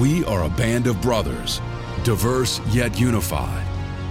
We 0.00 0.24
are 0.24 0.44
a 0.44 0.48
band 0.48 0.86
of 0.86 1.02
brothers, 1.02 1.60
diverse 2.04 2.58
yet 2.68 2.98
unified, 2.98 3.66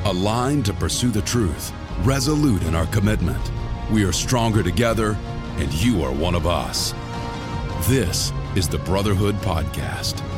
aligned 0.05 0.65
to 0.65 0.73
pursue 0.73 1.09
the 1.09 1.23
truth, 1.23 1.73
resolute 2.03 2.61
in 2.61 2.75
our 2.75 2.85
commitment. 2.85 3.51
We 3.91 4.03
are 4.03 4.11
stronger 4.11 4.61
together, 4.61 5.17
and 5.57 5.73
you 5.73 6.03
are 6.03 6.11
one 6.11 6.35
of 6.35 6.45
us. 6.45 6.93
This 7.87 8.31
is 8.55 8.69
the 8.69 8.77
Brotherhood 8.77 9.33
Podcast. 9.37 10.28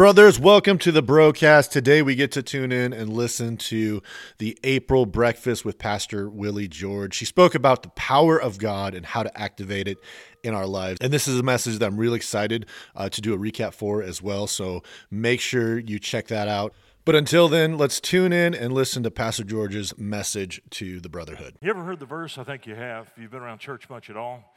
Brothers, 0.00 0.40
welcome 0.40 0.78
to 0.78 0.92
the 0.92 1.02
broadcast. 1.02 1.72
Today 1.72 2.00
we 2.00 2.14
get 2.14 2.32
to 2.32 2.42
tune 2.42 2.72
in 2.72 2.94
and 2.94 3.12
listen 3.12 3.58
to 3.58 4.00
the 4.38 4.56
April 4.64 5.04
breakfast 5.04 5.62
with 5.62 5.76
Pastor 5.76 6.30
Willie 6.30 6.68
George. 6.68 7.12
She 7.12 7.26
spoke 7.26 7.54
about 7.54 7.82
the 7.82 7.90
power 7.90 8.40
of 8.40 8.56
God 8.56 8.94
and 8.94 9.04
how 9.04 9.22
to 9.22 9.38
activate 9.38 9.86
it 9.86 9.98
in 10.42 10.54
our 10.54 10.64
lives. 10.64 10.96
And 11.02 11.12
this 11.12 11.28
is 11.28 11.38
a 11.38 11.42
message 11.42 11.80
that 11.80 11.86
I'm 11.86 11.98
really 11.98 12.16
excited 12.16 12.64
uh, 12.96 13.10
to 13.10 13.20
do 13.20 13.34
a 13.34 13.36
recap 13.36 13.74
for 13.74 14.02
as 14.02 14.22
well. 14.22 14.46
So 14.46 14.82
make 15.10 15.38
sure 15.38 15.78
you 15.78 15.98
check 15.98 16.28
that 16.28 16.48
out. 16.48 16.72
But 17.04 17.14
until 17.14 17.48
then, 17.48 17.76
let's 17.76 18.00
tune 18.00 18.32
in 18.32 18.54
and 18.54 18.72
listen 18.72 19.02
to 19.02 19.10
Pastor 19.10 19.44
George's 19.44 19.98
message 19.98 20.62
to 20.70 21.00
the 21.00 21.10
brotherhood. 21.10 21.56
You 21.60 21.68
ever 21.68 21.84
heard 21.84 22.00
the 22.00 22.06
verse? 22.06 22.38
I 22.38 22.44
think 22.44 22.66
you 22.66 22.74
have. 22.74 23.08
If 23.14 23.22
you've 23.22 23.30
been 23.30 23.42
around 23.42 23.58
church 23.58 23.90
much 23.90 24.08
at 24.08 24.16
all, 24.16 24.54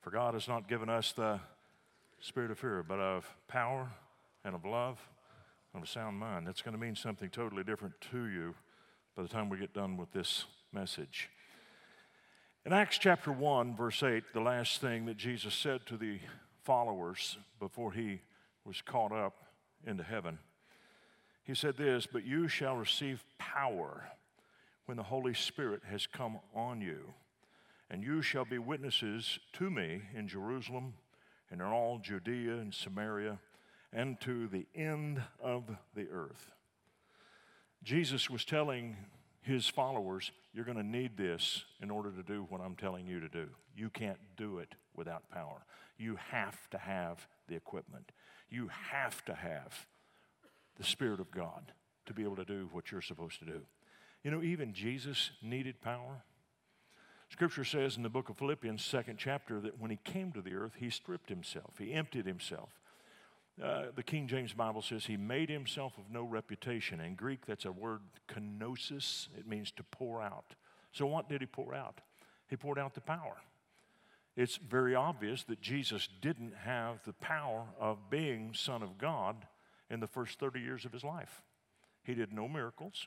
for 0.00 0.10
God 0.10 0.34
has 0.34 0.48
not 0.48 0.68
given 0.68 0.88
us 0.88 1.12
the 1.12 1.38
spirit 2.18 2.50
of 2.50 2.58
fear, 2.58 2.82
but 2.82 2.98
of 2.98 3.32
power 3.46 3.88
and 4.44 4.54
of 4.54 4.64
love 4.64 4.98
and 5.72 5.82
of 5.82 5.88
a 5.88 5.90
sound 5.90 6.18
mind. 6.18 6.46
That's 6.46 6.62
going 6.62 6.74
to 6.74 6.80
mean 6.80 6.96
something 6.96 7.30
totally 7.30 7.64
different 7.64 7.94
to 8.12 8.26
you 8.26 8.54
by 9.16 9.22
the 9.22 9.28
time 9.28 9.48
we 9.48 9.58
get 9.58 9.74
done 9.74 9.96
with 9.96 10.12
this 10.12 10.44
message. 10.72 11.28
In 12.64 12.72
Acts 12.72 12.98
chapter 12.98 13.32
1, 13.32 13.76
verse 13.76 14.02
8, 14.02 14.24
the 14.32 14.40
last 14.40 14.80
thing 14.80 15.06
that 15.06 15.16
Jesus 15.16 15.54
said 15.54 15.84
to 15.86 15.96
the 15.96 16.20
followers 16.64 17.36
before 17.58 17.92
he 17.92 18.20
was 18.64 18.80
caught 18.80 19.12
up 19.12 19.34
into 19.86 20.02
heaven, 20.04 20.38
he 21.44 21.54
said 21.54 21.76
this 21.76 22.06
But 22.06 22.24
you 22.24 22.48
shall 22.48 22.76
receive 22.76 23.24
power 23.38 24.04
when 24.86 24.96
the 24.96 25.02
Holy 25.02 25.34
Spirit 25.34 25.82
has 25.90 26.06
come 26.06 26.38
on 26.54 26.80
you, 26.80 27.14
and 27.90 28.02
you 28.02 28.22
shall 28.22 28.44
be 28.44 28.58
witnesses 28.58 29.38
to 29.54 29.70
me 29.70 30.02
in 30.14 30.28
Jerusalem 30.28 30.94
and 31.50 31.60
in 31.60 31.66
all 31.66 31.98
Judea 31.98 32.54
and 32.54 32.72
Samaria 32.72 33.38
and 33.92 34.20
to 34.22 34.48
the 34.48 34.66
end 34.74 35.22
of 35.40 35.64
the 35.94 36.08
earth. 36.10 36.52
Jesus 37.82 38.30
was 38.30 38.44
telling 38.44 38.96
his 39.42 39.68
followers, 39.68 40.30
You're 40.54 40.64
going 40.64 40.76
to 40.76 40.82
need 40.82 41.16
this 41.16 41.64
in 41.80 41.90
order 41.90 42.10
to 42.10 42.22
do 42.22 42.46
what 42.48 42.60
I'm 42.60 42.76
telling 42.76 43.06
you 43.06 43.20
to 43.20 43.28
do. 43.28 43.48
You 43.76 43.90
can't 43.90 44.18
do 44.36 44.58
it 44.58 44.74
without 44.94 45.28
power. 45.30 45.64
You 45.98 46.16
have 46.30 46.70
to 46.70 46.78
have 46.78 47.26
the 47.48 47.56
equipment. 47.56 48.12
You 48.50 48.68
have 48.90 49.24
to 49.26 49.34
have 49.34 49.86
the 50.76 50.84
Spirit 50.84 51.20
of 51.20 51.30
God 51.30 51.72
to 52.06 52.14
be 52.14 52.22
able 52.22 52.36
to 52.36 52.44
do 52.44 52.68
what 52.72 52.90
you're 52.90 53.02
supposed 53.02 53.38
to 53.40 53.44
do. 53.44 53.62
You 54.22 54.30
know, 54.30 54.42
even 54.42 54.72
Jesus 54.72 55.30
needed 55.42 55.80
power. 55.80 56.24
Scripture 57.30 57.64
says 57.64 57.96
in 57.96 58.02
the 58.02 58.08
book 58.08 58.28
of 58.28 58.36
Philippians, 58.36 58.84
second 58.84 59.16
chapter, 59.18 59.58
that 59.60 59.80
when 59.80 59.90
he 59.90 59.98
came 60.04 60.32
to 60.32 60.42
the 60.42 60.54
earth, 60.54 60.74
he 60.78 60.90
stripped 60.90 61.30
himself, 61.30 61.78
he 61.78 61.92
emptied 61.92 62.26
himself. 62.26 62.81
Uh, 63.60 63.84
the 63.94 64.02
King 64.02 64.28
James 64.28 64.52
Bible 64.52 64.82
says 64.82 65.04
he 65.04 65.16
made 65.16 65.50
himself 65.50 65.98
of 65.98 66.04
no 66.10 66.24
reputation. 66.24 67.00
In 67.00 67.14
Greek, 67.14 67.44
that's 67.46 67.64
a 67.64 67.72
word 67.72 68.00
kenosis. 68.28 69.28
It 69.38 69.46
means 69.46 69.70
to 69.72 69.82
pour 69.82 70.22
out. 70.22 70.54
So, 70.92 71.06
what 71.06 71.28
did 71.28 71.40
he 71.40 71.46
pour 71.46 71.74
out? 71.74 72.00
He 72.48 72.56
poured 72.56 72.78
out 72.78 72.94
the 72.94 73.00
power. 73.00 73.36
It's 74.36 74.56
very 74.56 74.94
obvious 74.94 75.44
that 75.44 75.60
Jesus 75.60 76.08
didn't 76.22 76.54
have 76.64 77.02
the 77.04 77.12
power 77.12 77.66
of 77.78 78.10
being 78.10 78.54
Son 78.54 78.82
of 78.82 78.96
God 78.96 79.46
in 79.90 80.00
the 80.00 80.06
first 80.06 80.38
30 80.38 80.60
years 80.60 80.84
of 80.86 80.92
his 80.92 81.04
life. 81.04 81.42
He 82.02 82.14
did 82.14 82.32
no 82.32 82.48
miracles. 82.48 83.06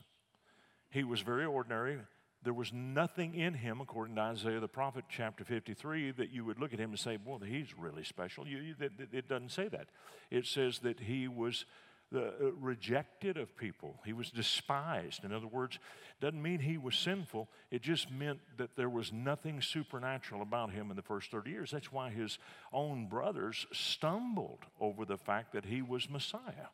He 0.89 1.03
was 1.03 1.21
very 1.21 1.45
ordinary, 1.45 1.97
there 2.45 2.53
was 2.53 2.71
nothing 2.71 3.33
in 3.33 3.53
him, 3.53 3.81
according 3.81 4.15
to 4.15 4.21
Isaiah 4.21 4.59
the 4.59 4.67
prophet, 4.67 5.05
chapter 5.09 5.43
53, 5.43 6.11
that 6.11 6.29
you 6.29 6.45
would 6.45 6.59
look 6.59 6.73
at 6.73 6.79
him 6.79 6.91
and 6.91 6.99
say, 6.99 7.17
Boy, 7.17 7.39
he's 7.45 7.77
really 7.77 8.03
special. 8.03 8.47
You, 8.47 8.59
you, 8.59 8.75
it 9.11 9.27
doesn't 9.27 9.51
say 9.51 9.67
that. 9.67 9.87
It 10.31 10.45
says 10.45 10.79
that 10.79 10.99
he 10.99 11.27
was 11.27 11.65
the, 12.11 12.27
uh, 12.27 12.51
rejected 12.59 13.35
of 13.37 13.57
people, 13.57 13.99
he 14.05 14.13
was 14.13 14.29
despised. 14.29 15.23
In 15.23 15.33
other 15.33 15.47
words, 15.47 15.79
doesn't 16.21 16.41
mean 16.41 16.59
he 16.59 16.77
was 16.77 16.95
sinful, 16.95 17.49
it 17.71 17.81
just 17.81 18.11
meant 18.11 18.39
that 18.57 18.75
there 18.75 18.89
was 18.89 19.11
nothing 19.11 19.61
supernatural 19.61 20.41
about 20.41 20.71
him 20.71 20.89
in 20.91 20.95
the 20.95 21.01
first 21.01 21.31
30 21.31 21.49
years. 21.49 21.71
That's 21.71 21.91
why 21.91 22.11
his 22.11 22.37
own 22.71 23.07
brothers 23.07 23.65
stumbled 23.73 24.59
over 24.79 25.03
the 25.03 25.17
fact 25.17 25.51
that 25.53 25.65
he 25.65 25.81
was 25.81 26.09
Messiah 26.09 26.69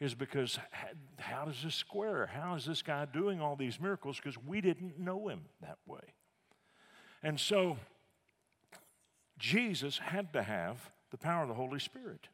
is 0.00 0.14
because 0.14 0.58
how 1.18 1.44
does 1.44 1.62
this 1.62 1.74
square? 1.74 2.26
How 2.26 2.54
is 2.54 2.64
this 2.64 2.82
guy 2.82 3.06
doing 3.06 3.40
all 3.40 3.56
these 3.56 3.80
miracles? 3.80 4.16
Because 4.16 4.36
we 4.46 4.60
didn't 4.60 4.98
know 4.98 5.28
him 5.28 5.42
that 5.62 5.78
way. 5.86 6.00
And 7.22 7.38
so 7.38 7.78
Jesus 9.38 9.98
had 9.98 10.32
to 10.32 10.42
have 10.42 10.90
the 11.10 11.16
power 11.16 11.42
of 11.42 11.48
the 11.48 11.54
Holy 11.54 11.78
Spirit. 11.78 12.28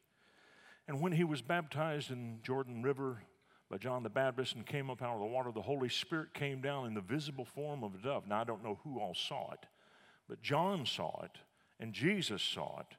And 0.88 1.00
when 1.00 1.12
he 1.12 1.24
was 1.24 1.42
baptized 1.42 2.10
in 2.10 2.40
Jordan 2.42 2.82
River 2.82 3.22
by 3.70 3.76
John 3.76 4.02
the 4.02 4.08
Baptist 4.08 4.56
and 4.56 4.66
came 4.66 4.90
up 4.90 5.02
out 5.02 5.14
of 5.14 5.20
the 5.20 5.26
water, 5.26 5.52
the 5.52 5.62
Holy 5.62 5.88
Spirit 5.88 6.34
came 6.34 6.60
down 6.60 6.86
in 6.86 6.94
the 6.94 7.00
visible 7.00 7.44
form 7.44 7.84
of 7.84 7.94
a 7.94 7.98
dove. 7.98 8.26
Now, 8.26 8.40
I 8.40 8.44
don't 8.44 8.64
know 8.64 8.80
who 8.82 8.98
all 8.98 9.14
saw 9.14 9.52
it, 9.52 9.66
but 10.28 10.42
John 10.42 10.84
saw 10.84 11.22
it, 11.22 11.38
and 11.78 11.92
Jesus 11.92 12.42
saw 12.42 12.80
it. 12.80 12.96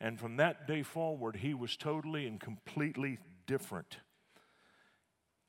And 0.00 0.18
from 0.18 0.36
that 0.36 0.66
day 0.66 0.82
forward, 0.82 1.36
he 1.36 1.52
was 1.52 1.76
totally 1.76 2.26
and 2.26 2.40
completely 2.40 3.18
different. 3.48 3.96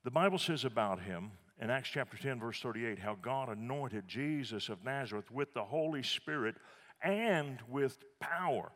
The 0.03 0.09
Bible 0.09 0.39
says 0.39 0.65
about 0.65 1.01
him 1.01 1.31
in 1.61 1.69
Acts 1.69 1.89
chapter 1.89 2.17
10, 2.17 2.39
verse 2.39 2.59
38, 2.61 2.97
how 2.97 3.15
God 3.21 3.49
anointed 3.49 4.07
Jesus 4.07 4.69
of 4.69 4.83
Nazareth 4.83 5.29
with 5.29 5.53
the 5.53 5.65
Holy 5.65 6.01
Spirit 6.01 6.55
and 7.03 7.59
with 7.67 7.99
power. 8.19 8.71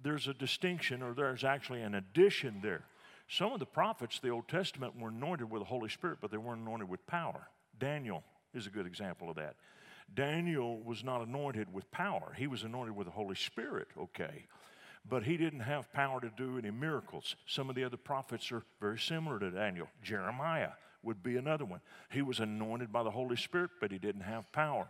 There's 0.00 0.28
a 0.28 0.34
distinction, 0.34 1.02
or 1.02 1.14
there's 1.14 1.42
actually 1.42 1.80
an 1.80 1.94
addition 1.94 2.60
there. 2.62 2.84
Some 3.28 3.52
of 3.52 3.58
the 3.58 3.66
prophets, 3.66 4.20
the 4.20 4.28
Old 4.28 4.46
Testament, 4.46 5.00
were 5.00 5.08
anointed 5.08 5.50
with 5.50 5.62
the 5.62 5.66
Holy 5.66 5.88
Spirit, 5.88 6.18
but 6.20 6.30
they 6.30 6.36
weren't 6.36 6.60
anointed 6.60 6.88
with 6.88 7.04
power. 7.06 7.48
Daniel 7.80 8.22
is 8.54 8.66
a 8.66 8.70
good 8.70 8.86
example 8.86 9.30
of 9.30 9.36
that. 9.36 9.56
Daniel 10.14 10.78
was 10.82 11.02
not 11.02 11.26
anointed 11.26 11.72
with 11.72 11.90
power, 11.90 12.34
he 12.36 12.46
was 12.46 12.62
anointed 12.62 12.94
with 12.94 13.06
the 13.06 13.12
Holy 13.12 13.34
Spirit, 13.34 13.88
okay 13.98 14.46
but 15.08 15.24
he 15.24 15.36
didn't 15.36 15.60
have 15.60 15.92
power 15.92 16.20
to 16.20 16.30
do 16.36 16.58
any 16.58 16.70
miracles. 16.70 17.36
Some 17.46 17.68
of 17.70 17.76
the 17.76 17.84
other 17.84 17.96
prophets 17.96 18.50
are 18.52 18.62
very 18.80 18.98
similar 18.98 19.38
to 19.38 19.50
Daniel. 19.50 19.88
Jeremiah 20.02 20.70
would 21.02 21.22
be 21.22 21.36
another 21.36 21.64
one. 21.64 21.80
He 22.10 22.22
was 22.22 22.40
anointed 22.40 22.92
by 22.92 23.02
the 23.02 23.10
Holy 23.10 23.36
Spirit, 23.36 23.70
but 23.80 23.92
he 23.92 23.98
didn't 23.98 24.22
have 24.22 24.50
power. 24.52 24.88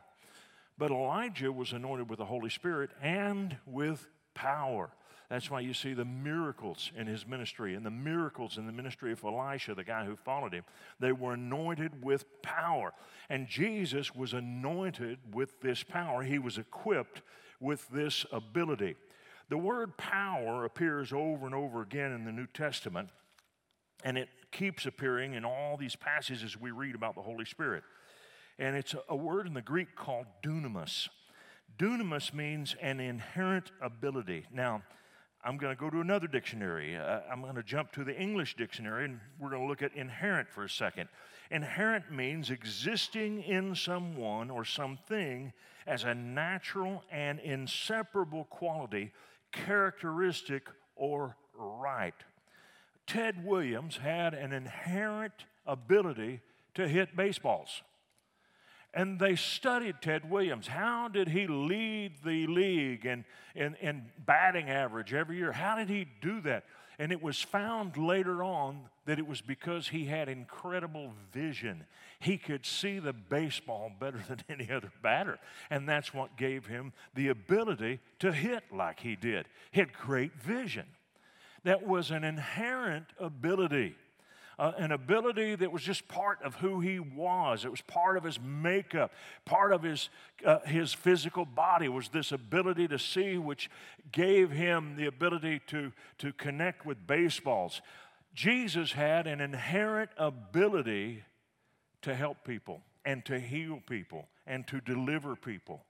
But 0.78 0.90
Elijah 0.90 1.52
was 1.52 1.72
anointed 1.72 2.08
with 2.08 2.18
the 2.18 2.24
Holy 2.24 2.50
Spirit 2.50 2.90
and 3.02 3.56
with 3.66 4.08
power. 4.34 4.90
That's 5.28 5.50
why 5.50 5.60
you 5.60 5.74
see 5.74 5.92
the 5.92 6.04
miracles 6.04 6.92
in 6.96 7.06
his 7.06 7.26
ministry 7.26 7.74
and 7.74 7.84
the 7.84 7.90
miracles 7.90 8.58
in 8.58 8.66
the 8.66 8.72
ministry 8.72 9.10
of 9.10 9.24
Elisha, 9.24 9.74
the 9.74 9.82
guy 9.82 10.04
who 10.04 10.14
followed 10.14 10.52
him. 10.52 10.64
They 11.00 11.12
were 11.12 11.34
anointed 11.34 12.04
with 12.04 12.24
power. 12.42 12.92
And 13.28 13.48
Jesus 13.48 14.14
was 14.14 14.34
anointed 14.34 15.18
with 15.32 15.60
this 15.60 15.82
power. 15.82 16.22
He 16.22 16.38
was 16.38 16.58
equipped 16.58 17.22
with 17.58 17.88
this 17.88 18.24
ability. 18.30 18.94
The 19.48 19.58
word 19.58 19.96
power 19.96 20.64
appears 20.64 21.12
over 21.12 21.46
and 21.46 21.54
over 21.54 21.82
again 21.82 22.12
in 22.12 22.24
the 22.24 22.32
New 22.32 22.46
Testament, 22.46 23.10
and 24.04 24.18
it 24.18 24.28
keeps 24.50 24.86
appearing 24.86 25.34
in 25.34 25.44
all 25.44 25.76
these 25.76 25.94
passages 25.94 26.60
we 26.60 26.70
read 26.70 26.94
about 26.94 27.14
the 27.14 27.22
Holy 27.22 27.44
Spirit. 27.44 27.84
And 28.58 28.74
it's 28.74 28.94
a 29.08 29.16
word 29.16 29.46
in 29.46 29.54
the 29.54 29.62
Greek 29.62 29.94
called 29.94 30.26
dunamis. 30.42 31.08
Dunamis 31.78 32.32
means 32.32 32.74
an 32.80 33.00
inherent 33.00 33.70
ability. 33.80 34.46
Now, 34.52 34.82
I'm 35.44 35.58
going 35.58 35.76
to 35.76 35.80
go 35.80 35.90
to 35.90 36.00
another 36.00 36.26
dictionary. 36.26 36.96
Uh, 36.96 37.20
I'm 37.30 37.40
going 37.40 37.54
to 37.54 37.62
jump 37.62 37.92
to 37.92 38.02
the 38.02 38.18
English 38.18 38.56
dictionary 38.56 39.04
and 39.04 39.20
we're 39.38 39.50
going 39.50 39.62
to 39.62 39.68
look 39.68 39.82
at 39.82 39.94
inherent 39.94 40.48
for 40.48 40.64
a 40.64 40.68
second. 40.68 41.08
Inherent 41.52 42.10
means 42.10 42.50
existing 42.50 43.42
in 43.42 43.76
someone 43.76 44.50
or 44.50 44.64
something 44.64 45.52
as 45.86 46.02
a 46.02 46.14
natural 46.14 47.04
and 47.12 47.38
inseparable 47.38 48.44
quality 48.44 49.12
characteristic 49.64 50.68
or 50.94 51.36
right. 51.54 52.14
Ted 53.06 53.44
Williams 53.44 53.98
had 53.98 54.34
an 54.34 54.52
inherent 54.52 55.32
ability 55.66 56.40
to 56.74 56.88
hit 56.88 57.16
baseballs. 57.16 57.82
And 58.92 59.18
they 59.18 59.36
studied 59.36 59.96
Ted 60.00 60.30
Williams. 60.30 60.66
How 60.66 61.08
did 61.08 61.28
he 61.28 61.46
lead 61.46 62.12
the 62.24 62.46
league 62.46 63.04
in, 63.04 63.24
in, 63.54 63.74
in 63.76 64.06
batting 64.24 64.70
average 64.70 65.12
every 65.12 65.36
year? 65.36 65.52
How 65.52 65.76
did 65.76 65.88
he 65.88 66.06
do 66.22 66.40
that? 66.42 66.64
And 66.98 67.12
it 67.12 67.22
was 67.22 67.40
found 67.40 67.96
later 67.98 68.42
on 68.42 68.88
that 69.06 69.18
it 69.18 69.26
was 69.26 69.40
because 69.40 69.88
he 69.88 70.04
had 70.04 70.28
incredible 70.28 71.12
vision. 71.32 71.84
He 72.18 72.36
could 72.36 72.66
see 72.66 72.98
the 72.98 73.12
baseball 73.12 73.90
better 73.98 74.20
than 74.28 74.42
any 74.48 74.70
other 74.70 74.92
batter. 75.02 75.38
And 75.70 75.88
that's 75.88 76.12
what 76.12 76.36
gave 76.36 76.66
him 76.66 76.92
the 77.14 77.28
ability 77.28 78.00
to 78.18 78.32
hit 78.32 78.64
like 78.72 79.00
he 79.00 79.16
did. 79.16 79.46
He 79.70 79.80
had 79.80 79.92
great 79.92 80.34
vision. 80.34 80.86
That 81.64 81.86
was 81.86 82.10
an 82.10 82.22
inherent 82.22 83.06
ability. 83.18 83.96
Uh, 84.58 84.72
an 84.78 84.90
ability 84.90 85.54
that 85.54 85.70
was 85.70 85.82
just 85.82 86.08
part 86.08 86.38
of 86.42 86.54
who 86.54 86.80
he 86.80 86.98
was. 86.98 87.66
It 87.66 87.70
was 87.70 87.82
part 87.82 88.16
of 88.16 88.24
his 88.24 88.40
makeup, 88.40 89.12
part 89.44 89.70
of 89.70 89.82
his, 89.82 90.08
uh, 90.46 90.60
his 90.60 90.94
physical 90.94 91.44
body 91.44 91.88
was 91.90 92.08
this 92.08 92.32
ability 92.32 92.88
to 92.88 92.98
see, 92.98 93.36
which 93.36 93.68
gave 94.12 94.50
him 94.50 94.96
the 94.96 95.06
ability 95.06 95.60
to, 95.66 95.92
to 96.18 96.32
connect 96.32 96.86
with 96.86 97.06
baseballs. 97.06 97.82
Jesus 98.36 98.92
had 98.92 99.26
an 99.26 99.40
inherent 99.40 100.10
ability 100.18 101.24
to 102.02 102.14
help 102.14 102.44
people 102.44 102.82
and 103.02 103.24
to 103.24 103.40
heal 103.40 103.80
people 103.88 104.28
and 104.46 104.66
to 104.68 104.80
deliver 104.82 105.34
people. 105.34 105.82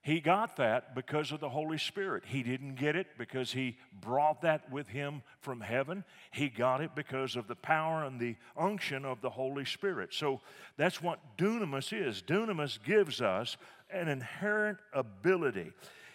He 0.00 0.20
got 0.20 0.56
that 0.56 0.94
because 0.94 1.30
of 1.30 1.40
the 1.40 1.50
Holy 1.50 1.76
Spirit. 1.76 2.24
He 2.24 2.42
didn't 2.42 2.76
get 2.76 2.96
it 2.96 3.08
because 3.18 3.52
he 3.52 3.76
brought 4.00 4.40
that 4.40 4.72
with 4.72 4.88
him 4.88 5.22
from 5.40 5.60
heaven. 5.60 6.04
He 6.30 6.48
got 6.48 6.80
it 6.80 6.94
because 6.94 7.36
of 7.36 7.48
the 7.48 7.56
power 7.56 8.04
and 8.04 8.18
the 8.18 8.36
unction 8.56 9.04
of 9.04 9.20
the 9.20 9.28
Holy 9.28 9.66
Spirit. 9.66 10.14
So 10.14 10.40
that's 10.78 11.02
what 11.02 11.36
dunamis 11.36 11.92
is. 11.92 12.22
Dunamis 12.22 12.82
gives 12.82 13.20
us 13.20 13.58
an 13.90 14.08
inherent 14.08 14.78
ability. 14.94 15.72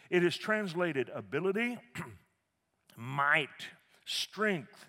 It 0.10 0.24
is 0.24 0.36
translated 0.36 1.12
ability, 1.14 1.78
might, 2.98 3.50
strength, 4.06 4.88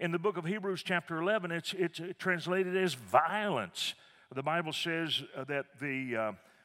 in 0.00 0.12
the 0.12 0.18
book 0.18 0.38
of 0.38 0.46
Hebrews, 0.46 0.82
chapter 0.82 1.18
11, 1.18 1.52
it's, 1.52 1.74
it's 1.76 2.00
translated 2.18 2.74
as 2.74 2.94
violence. 2.94 3.94
The 4.34 4.42
Bible 4.42 4.72
says 4.72 5.22
uh, 5.36 5.44
that 5.44 5.66
the, 5.78 6.16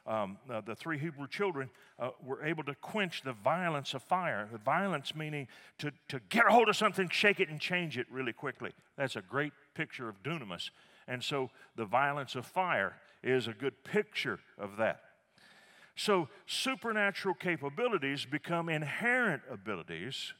uh, 0.07 0.11
um, 0.11 0.37
uh, 0.49 0.61
the 0.61 0.73
three 0.73 0.97
Hebrew 0.97 1.27
children 1.27 1.69
uh, 1.99 2.11
were 2.25 2.45
able 2.45 2.63
to 2.63 2.75
quench 2.75 3.23
the 3.23 3.33
violence 3.33 3.93
of 3.93 4.03
fire. 4.03 4.47
The 4.49 4.57
violence 4.57 5.13
meaning 5.13 5.49
to, 5.79 5.91
to 6.07 6.21
get 6.29 6.45
a 6.47 6.51
hold 6.51 6.69
of 6.69 6.77
something, 6.77 7.09
shake 7.09 7.41
it, 7.41 7.49
and 7.49 7.59
change 7.59 7.97
it 7.97 8.07
really 8.09 8.31
quickly. 8.31 8.71
That's 8.97 9.17
a 9.17 9.21
great 9.21 9.51
picture 9.73 10.07
of 10.07 10.23
dunamis. 10.23 10.69
And 11.05 11.21
so 11.21 11.49
the 11.75 11.85
violence 11.85 12.35
of 12.35 12.45
fire 12.45 12.95
is 13.21 13.47
a 13.49 13.53
good 13.53 13.83
picture 13.83 14.39
of 14.57 14.77
that. 14.77 15.01
So 15.97 16.29
supernatural 16.45 17.35
capabilities 17.35 18.25
become 18.25 18.69
inherent 18.69 19.41
abilities 19.51 20.33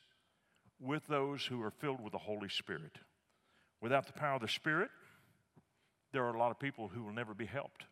with 0.80 1.06
those 1.07 1.45
who 1.45 1.62
are 1.62 1.72
filled 1.72 2.01
with 2.01 2.12
the 2.12 2.19
Holy 2.19 2.50
Spirit. 2.50 2.98
Without 3.81 4.07
the 4.07 4.13
power 4.13 4.36
of 4.36 4.42
the 4.42 4.48
Spirit, 4.48 4.89
there 6.12 6.24
are 6.24 6.33
a 6.33 6.39
lot 6.39 6.51
of 6.51 6.60
people 6.60 6.88
who 6.88 7.04
will 7.04 7.13
never 7.13 7.33
be 7.33 7.45
helped. 7.45 7.86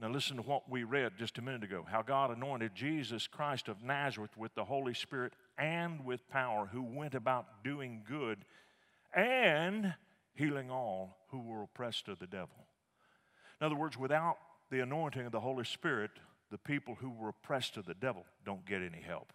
Now, 0.00 0.10
listen 0.10 0.36
to 0.36 0.42
what 0.42 0.68
we 0.68 0.82
read 0.82 1.12
just 1.16 1.38
a 1.38 1.42
minute 1.42 1.62
ago 1.62 1.86
how 1.88 2.02
God 2.02 2.30
anointed 2.30 2.74
Jesus 2.74 3.28
Christ 3.28 3.68
of 3.68 3.82
Nazareth 3.82 4.36
with 4.36 4.54
the 4.54 4.64
Holy 4.64 4.94
Spirit 4.94 5.34
and 5.56 6.04
with 6.04 6.28
power, 6.28 6.68
who 6.72 6.82
went 6.82 7.14
about 7.14 7.62
doing 7.62 8.02
good 8.08 8.44
and 9.14 9.94
healing 10.34 10.70
all 10.70 11.18
who 11.30 11.40
were 11.40 11.62
oppressed 11.62 12.08
of 12.08 12.18
the 12.18 12.26
devil. 12.26 12.66
In 13.60 13.66
other 13.66 13.76
words, 13.76 13.96
without 13.96 14.36
the 14.70 14.80
anointing 14.80 15.26
of 15.26 15.32
the 15.32 15.40
Holy 15.40 15.64
Spirit, 15.64 16.10
the 16.50 16.58
people 16.58 16.96
who 16.96 17.10
were 17.10 17.28
oppressed 17.28 17.76
of 17.76 17.86
the 17.86 17.94
devil 17.94 18.24
don't 18.44 18.66
get 18.66 18.82
any 18.82 19.00
help. 19.00 19.32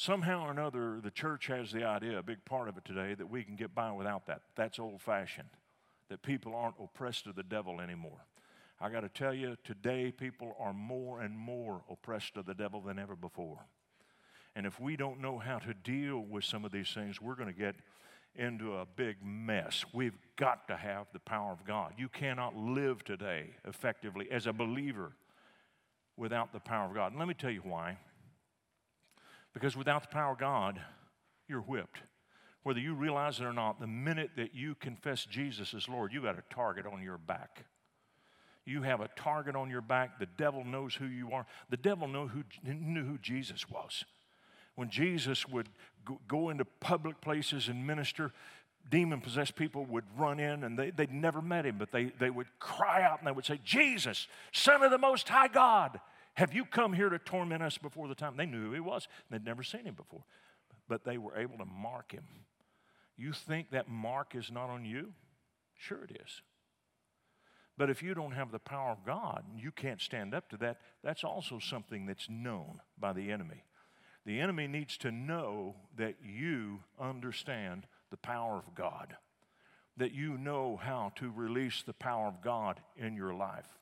Somehow 0.00 0.46
or 0.46 0.50
another, 0.50 0.98
the 1.02 1.10
church 1.10 1.48
has 1.48 1.72
the 1.72 1.84
idea, 1.84 2.18
a 2.18 2.22
big 2.22 2.42
part 2.46 2.70
of 2.70 2.78
it 2.78 2.86
today, 2.86 3.12
that 3.12 3.28
we 3.28 3.42
can 3.42 3.54
get 3.54 3.74
by 3.74 3.92
without 3.92 4.24
that. 4.28 4.40
That's 4.56 4.78
old 4.78 5.02
fashioned, 5.02 5.50
that 6.08 6.22
people 6.22 6.54
aren't 6.54 6.76
oppressed 6.82 7.26
of 7.26 7.34
the 7.34 7.42
devil 7.42 7.82
anymore. 7.82 8.24
I 8.80 8.88
got 8.88 9.02
to 9.02 9.10
tell 9.10 9.34
you, 9.34 9.58
today 9.62 10.10
people 10.10 10.56
are 10.58 10.72
more 10.72 11.20
and 11.20 11.36
more 11.36 11.82
oppressed 11.90 12.38
of 12.38 12.46
the 12.46 12.54
devil 12.54 12.80
than 12.80 12.98
ever 12.98 13.14
before. 13.14 13.58
And 14.56 14.64
if 14.64 14.80
we 14.80 14.96
don't 14.96 15.20
know 15.20 15.38
how 15.38 15.58
to 15.58 15.74
deal 15.74 16.20
with 16.20 16.44
some 16.44 16.64
of 16.64 16.72
these 16.72 16.88
things, 16.94 17.20
we're 17.20 17.34
going 17.34 17.52
to 17.52 17.60
get 17.60 17.74
into 18.34 18.76
a 18.76 18.86
big 18.96 19.16
mess. 19.22 19.84
We've 19.92 20.16
got 20.36 20.66
to 20.68 20.78
have 20.78 21.08
the 21.12 21.20
power 21.20 21.52
of 21.52 21.66
God. 21.66 21.92
You 21.98 22.08
cannot 22.08 22.56
live 22.56 23.04
today 23.04 23.50
effectively 23.66 24.28
as 24.30 24.46
a 24.46 24.54
believer 24.54 25.12
without 26.16 26.54
the 26.54 26.60
power 26.60 26.86
of 26.86 26.94
God. 26.94 27.12
And 27.12 27.18
let 27.18 27.28
me 27.28 27.34
tell 27.34 27.50
you 27.50 27.60
why. 27.60 27.98
Because 29.52 29.76
without 29.76 30.02
the 30.02 30.08
power 30.08 30.32
of 30.32 30.38
God, 30.38 30.80
you're 31.48 31.60
whipped. 31.60 32.02
Whether 32.62 32.80
you 32.80 32.94
realize 32.94 33.40
it 33.40 33.44
or 33.44 33.52
not, 33.52 33.80
the 33.80 33.86
minute 33.86 34.30
that 34.36 34.54
you 34.54 34.74
confess 34.74 35.24
Jesus 35.24 35.72
as 35.74 35.88
Lord, 35.88 36.12
you 36.12 36.22
got 36.22 36.38
a 36.38 36.54
target 36.54 36.86
on 36.86 37.02
your 37.02 37.18
back. 37.18 37.64
You 38.66 38.82
have 38.82 39.00
a 39.00 39.08
target 39.16 39.56
on 39.56 39.70
your 39.70 39.80
back. 39.80 40.18
The 40.18 40.28
devil 40.36 40.64
knows 40.64 40.94
who 40.94 41.06
you 41.06 41.32
are. 41.32 41.46
The 41.70 41.78
devil 41.78 42.06
knew 42.06 42.28
who, 42.28 42.44
knew 42.62 43.04
who 43.04 43.18
Jesus 43.18 43.68
was. 43.68 44.04
When 44.76 44.90
Jesus 44.90 45.48
would 45.48 45.68
go 46.28 46.50
into 46.50 46.64
public 46.64 47.20
places 47.20 47.68
and 47.68 47.86
minister, 47.86 48.32
demon 48.88 49.20
possessed 49.20 49.56
people 49.56 49.84
would 49.86 50.04
run 50.16 50.38
in 50.38 50.64
and 50.64 50.78
they, 50.78 50.90
they'd 50.90 51.12
never 51.12 51.42
met 51.42 51.66
him, 51.66 51.76
but 51.78 51.92
they, 51.92 52.12
they 52.18 52.30
would 52.30 52.46
cry 52.58 53.02
out 53.02 53.18
and 53.18 53.26
they 53.26 53.32
would 53.32 53.44
say, 53.44 53.58
Jesus, 53.64 54.26
Son 54.52 54.82
of 54.82 54.90
the 54.90 54.98
Most 54.98 55.28
High 55.28 55.48
God. 55.48 56.00
Have 56.34 56.54
you 56.54 56.64
come 56.64 56.92
here 56.92 57.08
to 57.08 57.18
torment 57.18 57.62
us 57.62 57.78
before 57.78 58.08
the 58.08 58.14
time? 58.14 58.36
They 58.36 58.46
knew 58.46 58.66
who 58.66 58.72
he 58.72 58.80
was. 58.80 59.08
They'd 59.30 59.44
never 59.44 59.62
seen 59.62 59.84
him 59.84 59.94
before. 59.94 60.24
But 60.88 61.04
they 61.04 61.18
were 61.18 61.36
able 61.36 61.58
to 61.58 61.64
mark 61.64 62.12
him. 62.12 62.24
You 63.16 63.32
think 63.32 63.70
that 63.70 63.88
mark 63.88 64.34
is 64.34 64.50
not 64.50 64.70
on 64.70 64.84
you? 64.84 65.12
Sure 65.76 66.04
it 66.04 66.18
is. 66.24 66.42
But 67.76 67.90
if 67.90 68.02
you 68.02 68.14
don't 68.14 68.32
have 68.32 68.52
the 68.52 68.58
power 68.58 68.90
of 68.90 69.04
God, 69.04 69.44
and 69.50 69.60
you 69.60 69.70
can't 69.70 70.00
stand 70.00 70.34
up 70.34 70.48
to 70.50 70.56
that. 70.58 70.80
That's 71.02 71.24
also 71.24 71.58
something 71.58 72.06
that's 72.06 72.28
known 72.28 72.80
by 72.98 73.12
the 73.12 73.30
enemy. 73.30 73.64
The 74.26 74.40
enemy 74.40 74.66
needs 74.66 74.98
to 74.98 75.10
know 75.10 75.76
that 75.96 76.16
you 76.22 76.80
understand 77.00 77.86
the 78.10 78.18
power 78.18 78.56
of 78.56 78.74
God, 78.74 79.16
that 79.96 80.12
you 80.12 80.36
know 80.36 80.78
how 80.82 81.12
to 81.16 81.30
release 81.30 81.82
the 81.82 81.94
power 81.94 82.26
of 82.26 82.42
God 82.42 82.80
in 82.96 83.16
your 83.16 83.32
life 83.32 83.79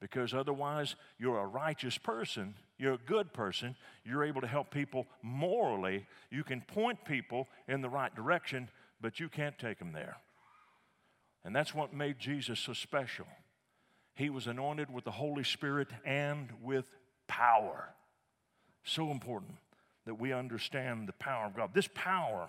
because 0.00 0.34
otherwise 0.34 0.96
you're 1.18 1.38
a 1.38 1.46
righteous 1.46 1.96
person, 1.98 2.54
you're 2.78 2.94
a 2.94 2.98
good 2.98 3.32
person, 3.32 3.76
you're 4.04 4.24
able 4.24 4.40
to 4.40 4.46
help 4.46 4.70
people 4.70 5.06
morally, 5.22 6.06
you 6.30 6.44
can 6.44 6.60
point 6.60 7.04
people 7.04 7.48
in 7.68 7.80
the 7.80 7.88
right 7.88 8.14
direction, 8.14 8.68
but 9.00 9.20
you 9.20 9.28
can't 9.28 9.58
take 9.58 9.78
them 9.78 9.92
there. 9.92 10.16
And 11.44 11.54
that's 11.54 11.74
what 11.74 11.92
made 11.92 12.18
Jesus 12.18 12.58
so 12.58 12.72
special. 12.72 13.26
He 14.14 14.30
was 14.30 14.46
anointed 14.46 14.92
with 14.92 15.04
the 15.04 15.10
Holy 15.10 15.44
Spirit 15.44 15.88
and 16.04 16.48
with 16.62 16.88
power. 17.26 17.94
So 18.84 19.10
important 19.10 19.56
that 20.06 20.14
we 20.14 20.32
understand 20.32 21.08
the 21.08 21.12
power 21.14 21.46
of 21.46 21.56
God. 21.56 21.70
This 21.74 21.88
power 21.94 22.48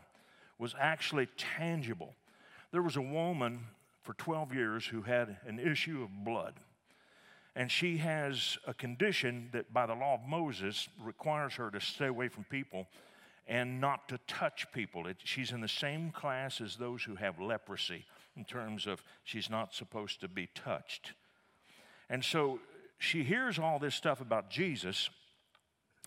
was 0.59 0.75
actually 0.79 1.27
tangible. 1.37 2.13
There 2.71 2.81
was 2.81 2.95
a 2.95 3.01
woman 3.01 3.65
for 4.01 4.13
12 4.13 4.53
years 4.53 4.85
who 4.85 5.01
had 5.01 5.37
an 5.47 5.59
issue 5.59 6.03
of 6.03 6.25
blood. 6.25 6.53
And 7.55 7.71
she 7.71 7.97
has 7.97 8.57
a 8.67 8.73
condition 8.73 9.49
that, 9.53 9.73
by 9.73 9.85
the 9.85 9.93
law 9.93 10.15
of 10.15 10.27
Moses, 10.27 10.89
requires 11.01 11.53
her 11.53 11.71
to 11.71 11.79
stay 11.79 12.07
away 12.07 12.27
from 12.27 12.43
people 12.43 12.87
and 13.47 13.79
not 13.79 14.09
to 14.09 14.19
touch 14.27 14.65
people. 14.73 15.07
It, 15.07 15.17
she's 15.23 15.51
in 15.51 15.61
the 15.61 15.67
same 15.67 16.11
class 16.11 16.59
as 16.59 16.75
those 16.75 17.03
who 17.03 17.15
have 17.15 17.39
leprosy 17.39 18.05
in 18.35 18.43
terms 18.43 18.87
of 18.87 19.01
she's 19.23 19.49
not 19.49 19.73
supposed 19.73 20.19
to 20.21 20.27
be 20.27 20.49
touched. 20.53 21.13
And 22.09 22.25
so 22.25 22.59
she 22.97 23.23
hears 23.23 23.57
all 23.57 23.79
this 23.79 23.95
stuff 23.95 24.19
about 24.19 24.49
Jesus, 24.49 25.09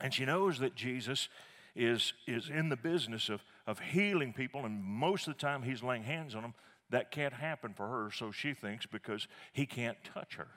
and 0.01 0.13
she 0.13 0.25
knows 0.25 0.59
that 0.59 0.75
Jesus 0.75 1.29
is, 1.75 2.13
is 2.27 2.51
in 2.51 2.69
the 2.69 2.77
business 2.77 3.29
of, 3.31 3.41
of 3.67 3.79
healing 3.79 4.33
people, 4.33 4.67
and 4.67 4.83
most 4.83 5.29
of 5.29 5.35
the 5.35 5.41
time 5.41 5.63
he's 5.63 5.83
laying 5.83 6.03
hands 6.03 6.35
on 6.35 6.43
them. 6.43 6.55
That 6.91 7.11
can't 7.11 7.35
happen 7.35 7.73
for 7.75 7.87
her, 7.87 8.11
so 8.11 8.33
she 8.33 8.53
thinks, 8.53 8.85
because 8.85 9.29
he 9.53 9.65
can't 9.65 9.99
touch 10.05 10.37
her. 10.37 10.49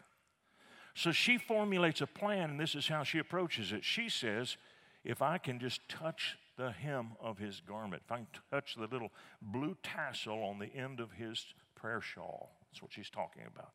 So 0.94 1.12
she 1.12 1.38
formulates 1.38 2.02
a 2.02 2.08
plan, 2.08 2.52
and 2.52 2.60
this 2.60 2.76
is 2.76 2.88
how 2.88 3.04
she 3.04 3.20
approaches 3.20 3.72
it. 3.72 3.84
She 3.84 4.10
says, 4.10 4.58
If 5.04 5.22
I 5.22 5.38
can 5.38 5.60
just 5.60 5.88
touch 5.88 6.38
the 6.58 6.72
hem 6.72 7.12
of 7.22 7.38
his 7.38 7.62
garment, 7.66 8.04
if 8.06 8.12
I 8.12 8.18
can 8.18 8.28
touch 8.52 8.76
the 8.76 8.88
little 8.88 9.12
blue 9.42 9.76
tassel 9.84 10.44
on 10.44 10.60
the 10.60 10.74
end 10.76 11.00
of 11.00 11.12
his 11.12 11.46
prayer 11.76 12.02
shawl, 12.02 12.52
that's 12.72 12.82
what 12.82 12.94
she's 12.94 13.10
talking 13.10 13.44
about, 13.48 13.72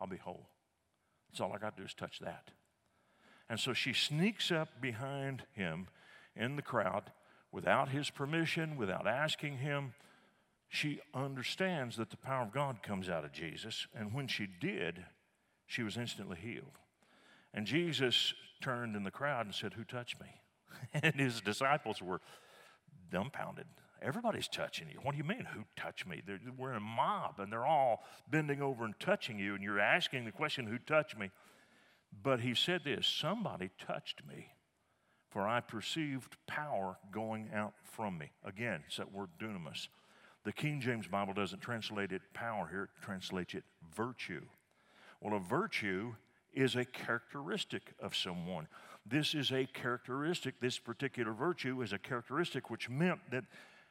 I'll 0.00 0.06
be 0.06 0.16
whole. 0.16 0.48
That's 1.30 1.40
all 1.40 1.52
I 1.52 1.58
got 1.58 1.76
to 1.76 1.82
do 1.82 1.86
is 1.86 1.94
touch 1.94 2.18
that. 2.20 2.50
And 3.48 3.58
so 3.58 3.72
she 3.72 3.92
sneaks 3.92 4.50
up 4.50 4.80
behind 4.80 5.44
him 5.52 5.88
in 6.36 6.56
the 6.56 6.62
crowd 6.62 7.04
without 7.50 7.88
his 7.88 8.10
permission, 8.10 8.76
without 8.76 9.06
asking 9.06 9.58
him. 9.58 9.94
She 10.68 11.00
understands 11.14 11.96
that 11.96 12.10
the 12.10 12.18
power 12.18 12.42
of 12.42 12.52
God 12.52 12.82
comes 12.82 13.08
out 13.08 13.24
of 13.24 13.32
Jesus. 13.32 13.86
And 13.94 14.12
when 14.12 14.28
she 14.28 14.46
did, 14.46 15.04
she 15.68 15.82
was 15.82 15.96
instantly 15.96 16.38
healed. 16.40 16.78
And 17.54 17.66
Jesus 17.66 18.34
turned 18.60 18.96
in 18.96 19.04
the 19.04 19.10
crowd 19.10 19.46
and 19.46 19.54
said, 19.54 19.74
Who 19.74 19.84
touched 19.84 20.20
me? 20.20 20.26
And 20.92 21.14
his 21.14 21.40
disciples 21.40 22.02
were 22.02 22.20
dumbfounded. 23.10 23.66
Everybody's 24.00 24.48
touching 24.48 24.88
you. 24.88 25.00
What 25.02 25.12
do 25.12 25.18
you 25.18 25.24
mean, 25.24 25.46
who 25.52 25.64
touched 25.76 26.06
me? 26.06 26.22
They're, 26.24 26.38
we're 26.56 26.70
in 26.70 26.76
a 26.76 26.80
mob 26.80 27.40
and 27.40 27.52
they're 27.52 27.66
all 27.66 28.04
bending 28.30 28.62
over 28.62 28.84
and 28.84 28.94
touching 29.00 29.38
you, 29.38 29.54
and 29.54 29.62
you're 29.62 29.80
asking 29.80 30.24
the 30.24 30.30
question, 30.30 30.66
who 30.66 30.78
touched 30.78 31.18
me? 31.18 31.30
But 32.22 32.40
he 32.40 32.54
said 32.54 32.82
this 32.84 33.06
somebody 33.06 33.70
touched 33.78 34.22
me, 34.26 34.52
for 35.30 35.48
I 35.48 35.60
perceived 35.60 36.36
power 36.46 36.96
going 37.10 37.50
out 37.52 37.74
from 37.82 38.18
me. 38.18 38.30
Again, 38.44 38.82
it's 38.86 38.98
that 38.98 39.12
word 39.12 39.30
dunamis. 39.40 39.88
The 40.44 40.52
King 40.52 40.80
James 40.80 41.08
Bible 41.08 41.34
doesn't 41.34 41.60
translate 41.60 42.12
it 42.12 42.22
power 42.32 42.68
here, 42.70 42.84
it 42.84 43.04
translates 43.04 43.54
it 43.54 43.64
virtue. 43.94 44.42
Well, 45.20 45.34
a 45.34 45.40
virtue 45.40 46.14
is 46.52 46.76
a 46.76 46.84
characteristic 46.84 47.94
of 48.00 48.16
someone. 48.16 48.68
This 49.06 49.34
is 49.34 49.52
a 49.52 49.66
characteristic, 49.66 50.60
this 50.60 50.78
particular 50.78 51.32
virtue 51.32 51.80
is 51.82 51.92
a 51.92 51.98
characteristic 51.98 52.70
which 52.70 52.88
meant 52.88 53.20
that 53.30 53.44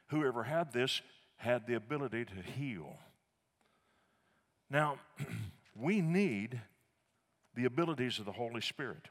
whoever 0.08 0.44
had 0.44 0.72
this 0.72 1.02
had 1.36 1.66
the 1.66 1.74
ability 1.74 2.24
to 2.24 2.52
heal. 2.52 2.96
Now, 4.70 4.98
we 5.74 6.00
need 6.00 6.60
the 7.54 7.64
abilities 7.64 8.18
of 8.18 8.24
the 8.24 8.32
Holy 8.32 8.60
Spirit. 8.60 9.08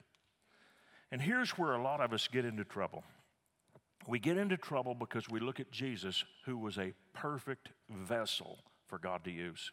And 1.12 1.22
here's 1.22 1.52
where 1.52 1.74
a 1.74 1.82
lot 1.82 2.02
of 2.02 2.14
us 2.14 2.28
get 2.28 2.46
into 2.46 2.64
trouble. 2.64 3.04
We 4.08 4.20
get 4.20 4.38
into 4.38 4.58
trouble 4.58 4.96
because 4.96 5.30
we 5.30 5.40
look 5.40 5.60
at 5.60 5.72
Jesus, 5.72 6.24
who 6.46 6.58
was 6.58 6.78
a 6.78 6.94
perfect 7.14 7.70
vessel 7.90 8.60
for 8.88 8.98
God 8.98 9.24
to 9.26 9.32
use. 9.32 9.72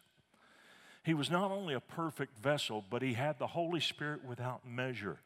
He 1.05 1.13
was 1.13 1.29
not 1.29 1.51
only 1.51 1.75
a 1.75 1.79
perfect 1.79 2.39
vessel, 2.39 2.83
but 2.89 3.03
he 3.03 3.13
had 3.13 3.37
the 3.37 3.45
Holy 3.45 3.79
Spirit 3.79 4.25
without 4.25 4.67
measure, 4.67 5.19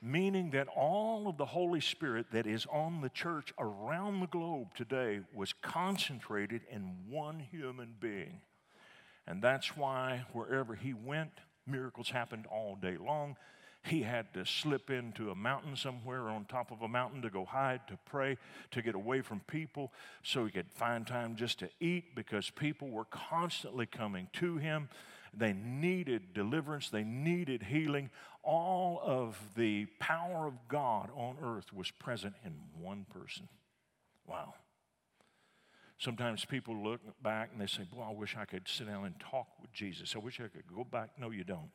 meaning 0.00 0.50
that 0.52 0.66
all 0.68 1.28
of 1.28 1.36
the 1.36 1.44
Holy 1.44 1.82
Spirit 1.82 2.28
that 2.32 2.46
is 2.46 2.66
on 2.72 3.02
the 3.02 3.10
church 3.10 3.52
around 3.58 4.20
the 4.20 4.26
globe 4.26 4.68
today 4.74 5.20
was 5.34 5.52
concentrated 5.52 6.62
in 6.70 6.96
one 7.10 7.38
human 7.38 7.94
being. 8.00 8.40
And 9.26 9.42
that's 9.42 9.76
why 9.76 10.24
wherever 10.32 10.74
he 10.74 10.94
went, 10.94 11.32
miracles 11.66 12.08
happened 12.08 12.46
all 12.46 12.74
day 12.74 12.96
long. 12.96 13.36
He 13.86 14.02
had 14.02 14.32
to 14.32 14.46
slip 14.46 14.90
into 14.90 15.30
a 15.30 15.34
mountain 15.34 15.76
somewhere 15.76 16.30
on 16.30 16.46
top 16.46 16.70
of 16.70 16.80
a 16.80 16.88
mountain 16.88 17.20
to 17.20 17.28
go 17.28 17.44
hide, 17.44 17.86
to 17.88 17.98
pray, 18.06 18.38
to 18.70 18.80
get 18.80 18.94
away 18.94 19.20
from 19.20 19.40
people 19.40 19.92
so 20.22 20.46
he 20.46 20.50
could 20.50 20.70
find 20.72 21.06
time 21.06 21.36
just 21.36 21.58
to 21.58 21.68
eat 21.80 22.14
because 22.16 22.48
people 22.48 22.88
were 22.88 23.04
constantly 23.04 23.84
coming 23.84 24.28
to 24.34 24.56
him. 24.56 24.88
They 25.36 25.52
needed 25.52 26.32
deliverance, 26.32 26.88
they 26.88 27.04
needed 27.04 27.64
healing. 27.64 28.08
All 28.42 29.00
of 29.04 29.38
the 29.54 29.86
power 29.98 30.46
of 30.46 30.54
God 30.68 31.10
on 31.14 31.36
earth 31.42 31.72
was 31.74 31.90
present 31.90 32.34
in 32.42 32.54
one 32.80 33.04
person. 33.12 33.48
Wow. 34.26 34.54
Sometimes 35.98 36.44
people 36.46 36.74
look 36.74 37.00
back 37.22 37.50
and 37.52 37.60
they 37.60 37.66
say, 37.66 37.82
Boy, 37.82 38.02
I 38.02 38.12
wish 38.12 38.34
I 38.36 38.46
could 38.46 38.66
sit 38.66 38.86
down 38.86 39.04
and 39.04 39.14
talk 39.20 39.48
with 39.60 39.72
Jesus. 39.74 40.14
I 40.16 40.20
wish 40.20 40.40
I 40.40 40.48
could 40.48 40.64
go 40.74 40.84
back. 40.84 41.10
No, 41.18 41.30
you 41.30 41.44
don't. 41.44 41.70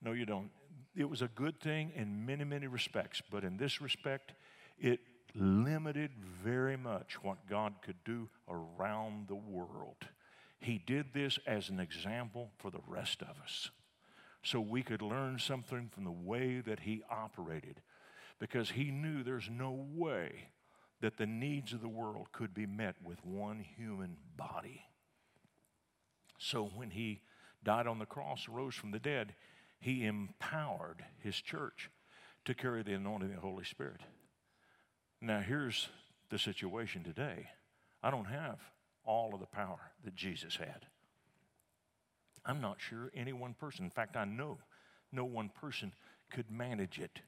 No, 0.00 0.12
you 0.12 0.26
don't 0.26 0.50
it 0.94 1.08
was 1.08 1.22
a 1.22 1.28
good 1.28 1.60
thing 1.60 1.92
in 1.94 2.26
many, 2.26 2.44
many 2.44 2.66
respects, 2.66 3.22
but 3.30 3.44
in 3.44 3.56
this 3.56 3.80
respect, 3.80 4.32
it 4.78 5.00
limited 5.34 6.10
very 6.44 6.76
much 6.76 7.22
what 7.22 7.48
God 7.48 7.74
could 7.82 8.02
do 8.04 8.28
around 8.48 9.28
the 9.28 9.34
world. 9.34 9.96
He 10.60 10.78
did 10.78 11.14
this 11.14 11.38
as 11.46 11.70
an 11.70 11.80
example 11.80 12.50
for 12.58 12.70
the 12.70 12.82
rest 12.86 13.22
of 13.22 13.40
us 13.42 13.70
so 14.42 14.60
we 14.60 14.82
could 14.82 15.02
learn 15.02 15.38
something 15.38 15.88
from 15.92 16.04
the 16.04 16.10
way 16.10 16.60
that 16.60 16.80
He 16.80 17.02
operated 17.10 17.80
because 18.38 18.70
He 18.70 18.90
knew 18.90 19.22
there's 19.22 19.48
no 19.50 19.86
way 19.94 20.48
that 21.00 21.16
the 21.16 21.26
needs 21.26 21.72
of 21.72 21.80
the 21.80 21.88
world 21.88 22.28
could 22.32 22.54
be 22.54 22.66
met 22.66 22.96
with 23.02 23.24
one 23.24 23.64
human 23.76 24.16
body. 24.36 24.82
So 26.38 26.70
when 26.74 26.90
He 26.90 27.22
died 27.64 27.86
on 27.86 27.98
the 27.98 28.06
cross, 28.06 28.48
rose 28.48 28.74
from 28.74 28.90
the 28.90 28.98
dead, 28.98 29.34
he 29.82 30.06
empowered 30.06 31.04
his 31.18 31.34
church 31.34 31.90
to 32.44 32.54
carry 32.54 32.84
the 32.84 32.94
anointing 32.94 33.30
of 33.30 33.34
the 33.34 33.40
Holy 33.40 33.64
Spirit. 33.64 34.00
Now, 35.20 35.40
here's 35.40 35.88
the 36.30 36.38
situation 36.38 37.02
today 37.02 37.48
I 38.00 38.12
don't 38.12 38.26
have 38.26 38.60
all 39.04 39.34
of 39.34 39.40
the 39.40 39.46
power 39.46 39.80
that 40.04 40.14
Jesus 40.14 40.54
had. 40.54 40.86
I'm 42.46 42.60
not 42.60 42.80
sure 42.80 43.10
any 43.12 43.32
one 43.32 43.54
person, 43.54 43.84
in 43.84 43.90
fact, 43.90 44.16
I 44.16 44.24
know 44.24 44.58
no 45.10 45.24
one 45.24 45.48
person 45.48 45.92
could 46.30 46.48
manage 46.48 47.00
it. 47.00 47.20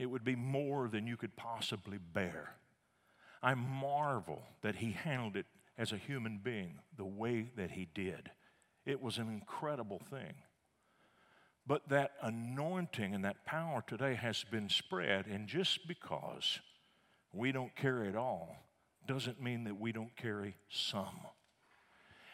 It 0.00 0.06
would 0.06 0.24
be 0.24 0.36
more 0.36 0.88
than 0.88 1.06
you 1.06 1.16
could 1.16 1.36
possibly 1.36 1.98
bear. 1.98 2.56
I 3.40 3.54
marvel 3.54 4.42
that 4.62 4.76
he 4.76 4.92
handled 4.92 5.36
it 5.36 5.46
as 5.78 5.92
a 5.92 5.96
human 5.96 6.40
being 6.42 6.80
the 6.96 7.04
way 7.04 7.50
that 7.56 7.70
he 7.70 7.86
did. 7.94 8.32
It 8.84 9.00
was 9.00 9.18
an 9.18 9.28
incredible 9.28 10.00
thing. 10.10 10.34
But 11.66 11.88
that 11.88 12.12
anointing 12.22 13.14
and 13.14 13.24
that 13.24 13.44
power 13.44 13.84
today 13.86 14.14
has 14.14 14.44
been 14.50 14.68
spread, 14.68 15.26
and 15.26 15.46
just 15.46 15.86
because 15.86 16.58
we 17.32 17.52
don't 17.52 17.74
carry 17.76 18.08
it 18.08 18.16
all 18.16 18.56
doesn't 19.06 19.40
mean 19.40 19.64
that 19.64 19.78
we 19.78 19.92
don't 19.92 20.14
carry 20.16 20.56
some. 20.68 21.20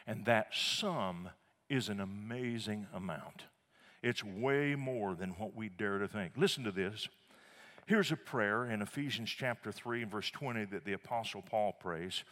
And 0.07 0.25
that 0.25 0.47
some 0.53 1.29
is 1.69 1.89
an 1.89 1.99
amazing 1.99 2.87
amount. 2.93 3.43
It's 4.01 4.23
way 4.23 4.75
more 4.75 5.13
than 5.13 5.31
what 5.31 5.55
we 5.55 5.69
dare 5.69 5.99
to 5.99 6.07
think. 6.07 6.33
Listen 6.35 6.63
to 6.63 6.71
this. 6.71 7.07
Here's 7.85 8.11
a 8.11 8.15
prayer 8.15 8.65
in 8.69 8.81
Ephesians 8.81 9.29
chapter 9.29 9.71
3 9.71 10.03
and 10.03 10.11
verse 10.11 10.29
20 10.31 10.65
that 10.65 10.85
the 10.85 10.93
Apostle 10.93 11.41
Paul 11.41 11.73
prays. 11.73 12.23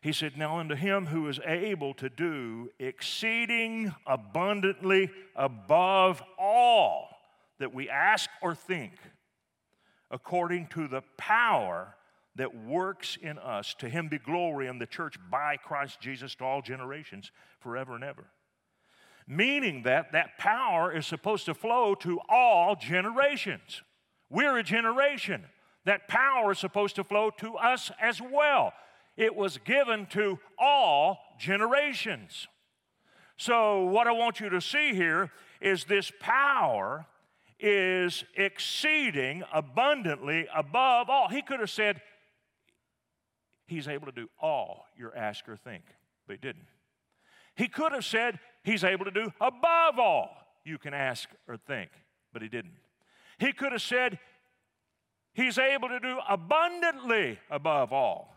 He 0.00 0.12
said, 0.12 0.36
Now 0.36 0.58
unto 0.58 0.74
him 0.74 1.06
who 1.06 1.28
is 1.28 1.40
able 1.44 1.94
to 1.94 2.08
do 2.08 2.70
exceeding 2.78 3.94
abundantly 4.06 5.10
above 5.34 6.22
all 6.38 7.08
that 7.58 7.74
we 7.74 7.88
ask 7.88 8.28
or 8.42 8.54
think, 8.54 8.92
according 10.10 10.68
to 10.68 10.88
the 10.88 11.02
power 11.16 11.94
that 12.36 12.54
works 12.54 13.16
in 13.20 13.38
us. 13.38 13.74
To 13.78 13.88
him 13.88 14.08
be 14.08 14.18
glory 14.18 14.66
in 14.66 14.78
the 14.78 14.86
church 14.86 15.16
by 15.30 15.56
Christ 15.56 16.00
Jesus 16.00 16.34
to 16.36 16.44
all 16.44 16.62
generations, 16.62 17.32
forever 17.60 17.94
and 17.94 18.04
ever. 18.04 18.26
Meaning 19.26 19.82
that 19.82 20.12
that 20.12 20.38
power 20.38 20.94
is 20.94 21.06
supposed 21.06 21.46
to 21.46 21.54
flow 21.54 21.94
to 21.96 22.20
all 22.28 22.76
generations. 22.76 23.82
We're 24.30 24.58
a 24.58 24.62
generation. 24.62 25.46
That 25.84 26.08
power 26.08 26.52
is 26.52 26.58
supposed 26.58 26.96
to 26.96 27.04
flow 27.04 27.30
to 27.38 27.56
us 27.56 27.90
as 28.00 28.20
well 28.20 28.72
it 29.16 29.34
was 29.34 29.58
given 29.58 30.06
to 30.06 30.38
all 30.58 31.18
generations. 31.38 32.46
So, 33.36 33.84
what 33.84 34.06
I 34.06 34.12
want 34.12 34.40
you 34.40 34.48
to 34.50 34.60
see 34.60 34.94
here 34.94 35.30
is 35.60 35.84
this 35.84 36.12
power 36.20 37.06
is 37.58 38.24
exceeding 38.34 39.42
abundantly 39.52 40.46
above 40.54 41.08
all. 41.08 41.28
He 41.28 41.42
could 41.42 41.60
have 41.60 41.70
said, 41.70 42.00
He's 43.66 43.88
able 43.88 44.06
to 44.06 44.12
do 44.12 44.28
all 44.40 44.86
your 44.96 45.16
ask 45.16 45.48
or 45.48 45.56
think, 45.56 45.82
but 46.26 46.34
He 46.34 46.38
didn't. 46.38 46.66
He 47.56 47.68
could 47.68 47.92
have 47.92 48.04
said, 48.04 48.38
He's 48.62 48.84
able 48.84 49.04
to 49.06 49.10
do 49.10 49.30
above 49.40 49.98
all 49.98 50.30
you 50.64 50.78
can 50.78 50.94
ask 50.94 51.28
or 51.48 51.56
think, 51.56 51.90
but 52.32 52.42
He 52.42 52.48
didn't. 52.48 52.76
He 53.38 53.52
could 53.52 53.72
have 53.72 53.82
said, 53.82 54.18
He's 55.34 55.58
able 55.58 55.88
to 55.88 56.00
do 56.00 56.18
abundantly 56.28 57.38
above 57.50 57.92
all 57.92 58.35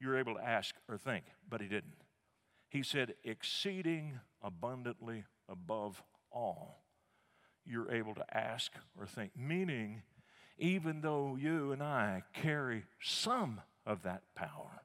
you're 0.00 0.18
able 0.18 0.34
to 0.34 0.44
ask 0.44 0.74
or 0.88 0.98
think, 0.98 1.24
but 1.48 1.60
he 1.60 1.68
didn't. 1.68 1.94
He 2.68 2.82
said, 2.82 3.14
exceeding 3.24 4.18
abundantly 4.42 5.24
above 5.48 6.02
all 6.30 6.84
you're 7.66 7.90
able 7.90 8.14
to 8.14 8.36
ask 8.36 8.72
or 8.98 9.06
think. 9.06 9.32
Meaning, 9.36 10.02
even 10.58 11.00
though 11.00 11.36
you 11.40 11.72
and 11.72 11.82
I 11.82 12.22
carry 12.32 12.84
some 13.00 13.60
of 13.86 14.02
that 14.02 14.22
power, 14.34 14.82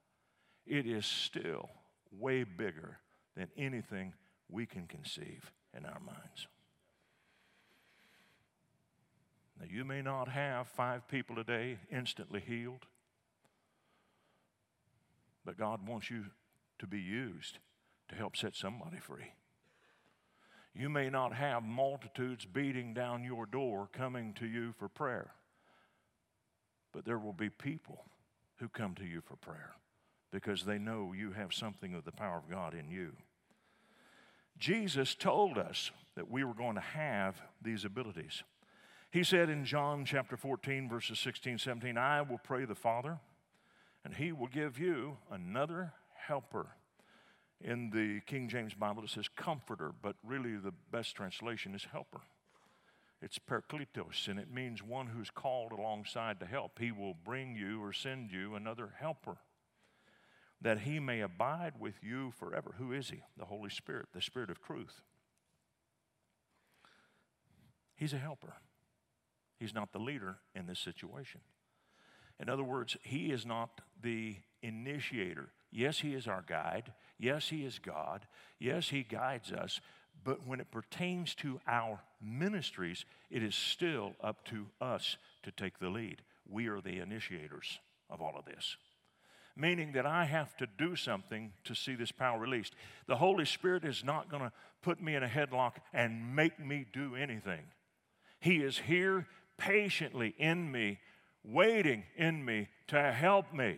it 0.66 0.86
is 0.86 1.06
still 1.06 1.70
way 2.12 2.44
bigger 2.44 3.00
than 3.36 3.48
anything 3.58 4.14
we 4.50 4.66
can 4.66 4.88
conceive 4.88 5.52
in 5.78 5.86
our 5.86 6.00
minds. 6.00 6.48
Now, 9.60 9.66
you 9.70 9.84
may 9.84 10.02
not 10.02 10.30
have 10.30 10.68
five 10.68 11.08
people 11.08 11.38
a 11.40 11.44
day 11.44 11.80
instantly 11.92 12.40
healed. 12.40 12.86
But 15.46 15.58
God 15.58 15.88
wants 15.88 16.10
you 16.10 16.26
to 16.80 16.88
be 16.88 17.00
used 17.00 17.60
to 18.10 18.16
help 18.16 18.36
set 18.36 18.56
somebody 18.56 18.98
free. 18.98 19.34
You 20.74 20.90
may 20.90 21.10
not 21.10 21.34
have 21.34 21.64
multitudes 21.64 22.46
beating 22.46 22.94
down 22.94 23.24
your 23.24 23.46
door 23.46 23.90
coming 23.92 24.34
to 24.36 24.46
you 24.46 24.74
for 24.78 24.88
prayer, 24.88 25.34
but 26.94 27.06
there 27.06 27.20
will 27.20 27.34
be 27.34 27.50
people 27.50 28.06
who 28.58 28.70
come 28.70 28.96
to 28.96 29.06
you 29.06 29.22
for 29.22 29.36
prayer 29.36 29.76
because 30.32 30.64
they 30.64 30.78
know 30.78 31.14
you 31.14 31.32
have 31.32 31.54
something 31.54 31.94
of 31.96 32.06
the 32.06 32.12
power 32.12 32.38
of 32.38 32.50
God 32.50 32.74
in 32.74 32.90
you. 32.90 33.14
Jesus 34.58 35.16
told 35.16 35.58
us 35.58 35.92
that 36.16 36.30
we 36.30 36.44
were 36.44 36.54
going 36.54 36.76
to 36.76 36.82
have 36.82 37.42
these 37.62 37.86
abilities. 37.86 38.44
He 39.12 39.24
said 39.24 39.50
in 39.50 39.66
John 39.66 40.06
chapter 40.06 40.38
14, 40.38 40.88
verses 40.88 41.18
16, 41.20 41.58
17, 41.58 41.98
I 41.98 42.22
will 42.22 42.38
pray 42.38 42.66
the 42.66 42.76
Father 42.76 43.20
And 44.10 44.18
he 44.18 44.32
will 44.32 44.48
give 44.48 44.80
you 44.80 45.18
another 45.30 45.94
helper. 46.16 46.70
In 47.62 47.92
the 47.92 48.22
King 48.22 48.50
James 48.50 48.74
Bible, 48.74 49.04
it 49.04 49.12
says 49.12 49.28
comforter, 49.28 49.92
but 50.02 50.16
really 50.24 50.56
the 50.56 50.74
best 50.92 51.16
translation 51.16 51.76
is 51.76 51.84
helper. 51.92 52.22
It's 53.22 53.38
parakletos, 53.38 54.28
and 54.28 54.40
it 54.40 54.52
means 54.52 54.82
one 54.82 55.06
who's 55.06 55.30
called 55.30 55.74
alongside 55.74 56.40
to 56.40 56.48
help. 56.48 56.80
He 56.80 56.92
will 56.92 57.14
bring 57.24 57.56
you 57.56 57.84
or 57.84 57.94
send 57.94 58.32
you 58.32 58.56
another 58.56 58.96
helper 59.00 59.38
that 60.60 60.80
he 60.80 61.00
may 61.00 61.22
abide 61.22 61.74
with 61.80 62.02
you 62.02 62.32
forever. 62.32 62.74
Who 62.80 62.92
is 62.92 63.12
he? 63.12 63.22
The 63.38 63.46
Holy 63.46 63.70
Spirit, 63.70 64.08
the 64.12 64.24
Spirit 64.24 64.50
of 64.50 64.60
truth. 64.60 65.04
He's 67.96 68.14
a 68.14 68.18
helper. 68.18 68.56
He's 69.60 69.76
not 69.76 69.92
the 69.92 70.00
leader 70.00 70.38
in 70.56 70.66
this 70.66 70.80
situation. 70.80 71.42
In 72.40 72.50
other 72.50 72.64
words, 72.64 72.98
he 73.04 73.32
is 73.32 73.46
not 73.46 73.82
the 74.02 74.36
initiator. 74.62 75.50
Yes, 75.72 76.00
he 76.00 76.14
is 76.14 76.28
our 76.28 76.44
guide. 76.48 76.94
Yes, 77.18 77.50
he 77.50 77.66
is 77.66 77.80
God. 77.80 78.26
Yes, 78.60 78.90
he 78.90 79.04
guides 79.04 79.52
us. 79.52 79.80
But 80.24 80.46
when 80.46 80.60
it 80.60 80.72
pertains 80.72 81.34
to 81.36 81.60
our 81.68 82.00
ministries, 82.22 83.06
it 83.30 83.44
is 83.44 83.56
still 83.56 84.14
up 84.22 84.44
to 84.46 84.68
us 84.82 85.18
to 85.44 85.52
take 85.52 85.80
the 85.80 85.90
lead. 85.90 86.22
We 86.50 86.68
are 86.68 86.82
the 86.82 87.00
initiators 87.00 87.80
of 88.10 88.22
all 88.22 88.36
of 88.38 88.46
this. 88.46 88.76
Meaning 89.56 89.94
that 89.94 90.06
I 90.06 90.26
have 90.26 90.56
to 90.58 90.68
do 90.78 90.96
something 90.96 91.52
to 91.66 91.76
see 91.76 91.96
this 91.96 92.12
power 92.12 92.40
released. 92.40 92.76
The 93.08 93.18
Holy 93.18 93.46
Spirit 93.46 93.86
is 93.86 94.04
not 94.04 94.30
going 94.30 94.44
to 94.44 94.52
put 94.82 95.02
me 95.02 95.16
in 95.16 95.24
a 95.24 95.28
headlock 95.28 95.74
and 95.94 96.36
make 96.36 96.60
me 96.60 96.86
do 96.92 97.16
anything. 97.16 97.62
He 98.40 98.58
is 98.58 98.78
here 98.80 99.28
patiently 99.58 100.34
in 100.38 100.72
me, 100.72 101.00
waiting 101.44 102.04
in 102.16 102.44
me 102.44 102.68
to 102.88 103.12
help 103.12 103.54
me 103.54 103.78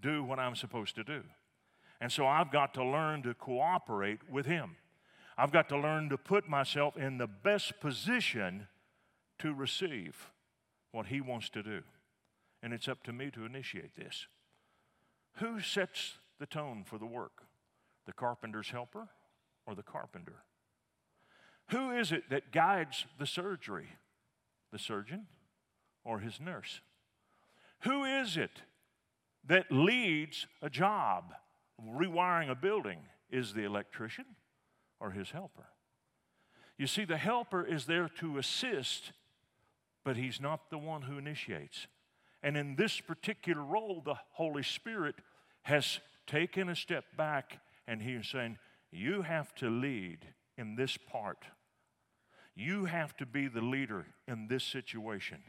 do 0.00 0.22
what 0.22 0.38
I'm 0.38 0.54
supposed 0.54 0.94
to 0.96 1.04
do. 1.04 1.22
And 2.00 2.12
so 2.12 2.26
I've 2.26 2.52
got 2.52 2.74
to 2.74 2.84
learn 2.84 3.22
to 3.22 3.34
cooperate 3.34 4.20
with 4.30 4.46
Him. 4.46 4.76
I've 5.38 5.52
got 5.52 5.68
to 5.70 5.78
learn 5.78 6.08
to 6.10 6.18
put 6.18 6.48
myself 6.48 6.96
in 6.96 7.18
the 7.18 7.26
best 7.26 7.80
position 7.80 8.68
to 9.38 9.52
receive 9.52 10.30
what 10.92 11.06
He 11.06 11.20
wants 11.20 11.48
to 11.50 11.62
do. 11.62 11.82
And 12.62 12.72
it's 12.72 12.88
up 12.88 13.02
to 13.04 13.12
me 13.12 13.30
to 13.32 13.44
initiate 13.44 13.96
this. 13.96 14.26
Who 15.36 15.60
sets 15.60 16.14
the 16.38 16.46
tone 16.46 16.84
for 16.86 16.98
the 16.98 17.06
work? 17.06 17.42
The 18.06 18.12
carpenter's 18.12 18.70
helper 18.70 19.08
or 19.66 19.74
the 19.74 19.82
carpenter? 19.82 20.44
Who 21.70 21.90
is 21.90 22.12
it 22.12 22.30
that 22.30 22.52
guides 22.52 23.06
the 23.18 23.26
surgery? 23.26 23.88
The 24.72 24.78
surgeon 24.78 25.26
or 26.06 26.20
his 26.20 26.40
nurse? 26.40 26.80
Who 27.80 28.04
is 28.04 28.36
it 28.36 28.62
that 29.46 29.70
leads 29.70 30.46
a 30.62 30.70
job? 30.70 31.34
Rewiring 31.78 32.50
a 32.50 32.54
building 32.54 33.00
is 33.30 33.52
the 33.52 33.64
electrician 33.64 34.24
or 34.98 35.10
his 35.10 35.30
helper. 35.30 35.66
You 36.78 36.86
see, 36.86 37.04
the 37.04 37.16
helper 37.16 37.64
is 37.64 37.86
there 37.86 38.08
to 38.20 38.38
assist, 38.38 39.12
but 40.04 40.16
he's 40.16 40.40
not 40.40 40.70
the 40.70 40.78
one 40.78 41.02
who 41.02 41.18
initiates. 41.18 41.86
And 42.42 42.56
in 42.56 42.76
this 42.76 43.00
particular 43.00 43.62
role, 43.62 44.02
the 44.04 44.16
Holy 44.32 44.62
Spirit 44.62 45.16
has 45.62 46.00
taken 46.26 46.68
a 46.68 46.76
step 46.76 47.04
back 47.16 47.60
and 47.88 48.02
he 48.02 48.12
is 48.12 48.28
saying, 48.28 48.58
You 48.90 49.22
have 49.22 49.54
to 49.56 49.68
lead 49.68 50.18
in 50.56 50.76
this 50.76 50.96
part. 50.96 51.44
You 52.54 52.86
have 52.86 53.16
to 53.18 53.26
be 53.26 53.48
the 53.48 53.60
leader 53.60 54.06
in 54.26 54.48
this 54.48 54.64
situation. 54.64 55.42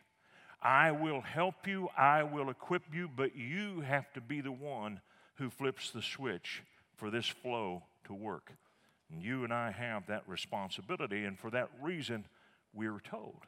I 0.62 0.92
will 0.92 1.22
help 1.22 1.68
you, 1.68 1.90
I 1.98 2.24
will 2.24 2.50
equip 2.50 2.94
you, 2.94 3.10
but 3.16 3.36
you 3.36 3.82
have 3.82 4.12
to 4.14 4.22
be 4.22 4.42
the 4.42 4.52
one 4.52 5.02
who 5.36 5.50
flips 5.50 5.92
the 5.92 6.02
switch 6.02 6.64
for 6.96 7.12
this 7.12 7.28
flow 7.28 7.84
to 8.06 8.14
work. 8.14 8.52
And 9.12 9.22
you 9.22 9.44
and 9.44 9.54
I 9.54 9.72
have 9.72 10.08
that 10.08 10.24
responsibility, 10.28 11.24
and 11.26 11.40
for 11.40 11.52
that 11.52 11.70
reason, 11.82 12.26
we 12.74 12.88
are 12.88 13.00
told. 13.00 13.46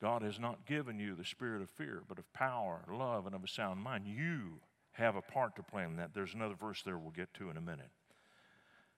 God 0.00 0.22
has 0.22 0.38
not 0.38 0.66
given 0.66 0.98
you 0.98 1.14
the 1.14 1.24
spirit 1.24 1.62
of 1.62 1.70
fear, 1.70 2.02
but 2.06 2.18
of 2.18 2.30
power, 2.34 2.84
love, 2.92 3.26
and 3.26 3.34
of 3.34 3.42
a 3.42 3.48
sound 3.48 3.82
mind. 3.82 4.06
You 4.06 4.60
have 4.92 5.16
a 5.16 5.22
part 5.22 5.56
to 5.56 5.62
play 5.62 5.84
in 5.84 5.96
that. 5.96 6.12
There's 6.14 6.34
another 6.34 6.54
verse 6.54 6.82
there 6.82 6.98
we'll 6.98 7.10
get 7.10 7.32
to 7.34 7.50
in 7.50 7.56
a 7.56 7.62
minute. 7.62 7.90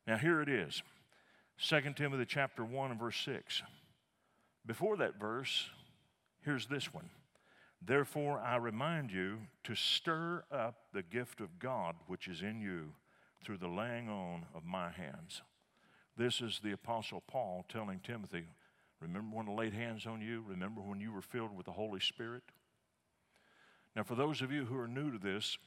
Now, 0.07 0.17
here 0.17 0.41
it 0.41 0.49
is 0.49 0.83
2 1.69 1.81
Timothy 1.95 2.25
chapter 2.27 2.65
1 2.65 2.91
and 2.91 3.01
verse 3.01 3.21
6. 3.25 3.63
Before 4.67 4.97
that 4.97 5.21
verse, 5.21 5.69
here's 6.49 6.67
this 6.67 6.95
one. 6.95 7.11
Therefore, 7.85 8.41
I 8.41 8.57
remind 8.57 9.13
you 9.13 9.37
to 9.65 9.75
stir 9.75 10.45
up 10.51 10.77
the 10.95 11.03
gift 11.03 11.43
of 11.43 11.59
God 11.59 11.95
which 12.07 12.27
is 12.27 12.41
in 12.41 12.63
you 12.63 12.95
through 13.45 13.59
the 13.59 13.69
laying 13.69 14.09
on 14.09 14.47
of 14.55 14.65
my 14.65 14.89
hands. 14.91 15.43
This 16.17 16.41
is 16.41 16.59
the 16.65 16.73
Apostle 16.73 17.23
Paul 17.29 17.67
telling 17.69 18.01
Timothy, 18.01 18.45
Remember 18.99 19.37
when 19.37 19.51
I 19.51 19.53
laid 19.53 19.75
hands 19.75 20.07
on 20.07 20.23
you? 20.23 20.43
Remember 20.49 20.81
when 20.81 21.03
you 21.03 21.13
were 21.13 21.21
filled 21.21 21.55
with 21.55 21.67
the 21.67 21.73
Holy 21.73 22.01
Spirit? 22.01 22.45
Now, 23.95 24.03
for 24.03 24.15
those 24.15 24.41
of 24.41 24.51
you 24.51 24.65
who 24.65 24.79
are 24.79 24.89
new 24.89 25.13
to 25.13 25.19
this, 25.19 25.59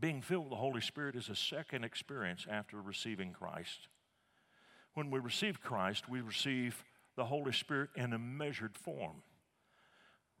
being 0.00 0.22
filled 0.22 0.44
with 0.44 0.50
the 0.50 0.56
Holy 0.56 0.82
Spirit 0.82 1.16
is 1.16 1.28
a 1.28 1.36
second 1.36 1.82
experience 1.82 2.46
after 2.48 2.80
receiving 2.80 3.32
Christ. 3.32 3.88
When 4.94 5.10
we 5.10 5.18
receive 5.18 5.60
Christ, 5.60 6.08
we 6.08 6.20
receive 6.20 6.84
the 7.16 7.24
Holy 7.24 7.52
Spirit 7.52 7.90
in 7.96 8.12
a 8.12 8.18
measured 8.20 8.78
form. 8.78 9.22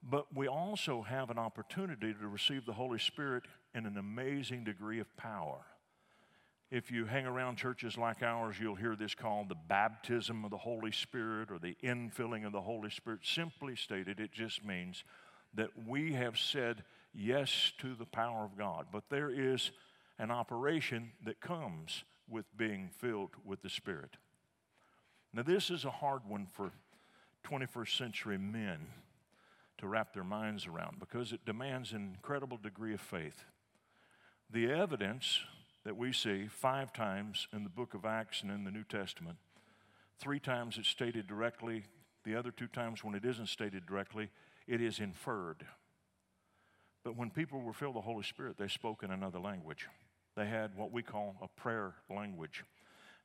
But 0.08 0.26
we 0.34 0.48
also 0.48 1.02
have 1.02 1.30
an 1.30 1.38
opportunity 1.38 2.12
to 2.12 2.28
receive 2.28 2.66
the 2.66 2.74
Holy 2.74 2.98
Spirit 2.98 3.44
in 3.74 3.86
an 3.86 3.96
amazing 3.96 4.64
degree 4.64 5.00
of 5.00 5.16
power. 5.16 5.64
If 6.70 6.90
you 6.90 7.06
hang 7.06 7.24
around 7.24 7.56
churches 7.56 7.96
like 7.96 8.22
ours, 8.22 8.56
you'll 8.60 8.74
hear 8.74 8.96
this 8.96 9.14
called 9.14 9.48
the 9.48 9.56
baptism 9.68 10.44
of 10.44 10.50
the 10.50 10.58
Holy 10.58 10.92
Spirit 10.92 11.50
or 11.50 11.58
the 11.58 11.76
infilling 11.82 12.44
of 12.44 12.52
the 12.52 12.60
Holy 12.60 12.90
Spirit. 12.90 13.20
Simply 13.22 13.76
stated, 13.76 14.20
it 14.20 14.32
just 14.32 14.64
means 14.64 15.04
that 15.54 15.70
we 15.86 16.12
have 16.12 16.38
said 16.38 16.82
yes 17.14 17.72
to 17.78 17.94
the 17.94 18.06
power 18.06 18.44
of 18.44 18.58
God. 18.58 18.86
But 18.92 19.04
there 19.08 19.30
is 19.30 19.70
an 20.18 20.30
operation 20.30 21.12
that 21.24 21.40
comes 21.40 22.04
with 22.28 22.44
being 22.56 22.90
filled 22.98 23.30
with 23.44 23.62
the 23.62 23.70
Spirit. 23.70 24.16
Now, 25.32 25.42
this 25.42 25.70
is 25.70 25.84
a 25.84 25.90
hard 25.90 26.22
one 26.26 26.46
for 26.52 26.72
21st 27.44 27.96
century 27.96 28.38
men 28.38 28.86
to 29.78 29.86
wrap 29.86 30.14
their 30.14 30.24
minds 30.24 30.66
around 30.66 30.98
because 31.00 31.32
it 31.32 31.44
demands 31.44 31.92
an 31.92 32.12
incredible 32.14 32.56
degree 32.56 32.94
of 32.94 33.00
faith. 33.00 33.44
The 34.50 34.70
evidence 34.70 35.40
that 35.84 35.96
we 35.96 36.12
see 36.12 36.46
five 36.48 36.92
times 36.92 37.46
in 37.52 37.62
the 37.62 37.70
book 37.70 37.94
of 37.94 38.04
Acts 38.04 38.42
and 38.42 38.50
in 38.50 38.64
the 38.64 38.70
New 38.70 38.84
Testament. 38.84 39.36
Three 40.18 40.40
times 40.40 40.78
it's 40.78 40.88
stated 40.88 41.26
directly, 41.26 41.84
the 42.24 42.36
other 42.36 42.50
two 42.50 42.68
times 42.68 43.04
when 43.04 43.14
it 43.14 43.24
isn't 43.24 43.48
stated 43.48 43.86
directly, 43.86 44.30
it 44.66 44.80
is 44.80 44.98
inferred. 44.98 45.66
But 47.04 47.16
when 47.16 47.30
people 47.30 47.60
were 47.60 47.74
filled 47.74 47.96
with 47.96 48.04
the 48.04 48.10
Holy 48.10 48.24
Spirit, 48.24 48.56
they 48.56 48.68
spoke 48.68 49.02
in 49.02 49.10
another 49.10 49.38
language. 49.38 49.88
They 50.36 50.46
had 50.46 50.74
what 50.74 50.90
we 50.90 51.02
call 51.02 51.36
a 51.42 51.48
prayer 51.48 51.94
language. 52.08 52.64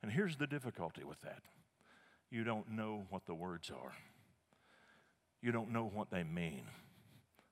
And 0.02 0.12
here's 0.12 0.36
the 0.36 0.46
difficulty 0.46 1.02
with 1.04 1.20
that 1.22 1.42
you 2.30 2.44
don't 2.44 2.70
know 2.70 3.06
what 3.10 3.26
the 3.26 3.34
words 3.34 3.70
are, 3.70 3.92
you 5.42 5.52
don't 5.52 5.72
know 5.72 5.90
what 5.92 6.10
they 6.10 6.22
mean. 6.22 6.62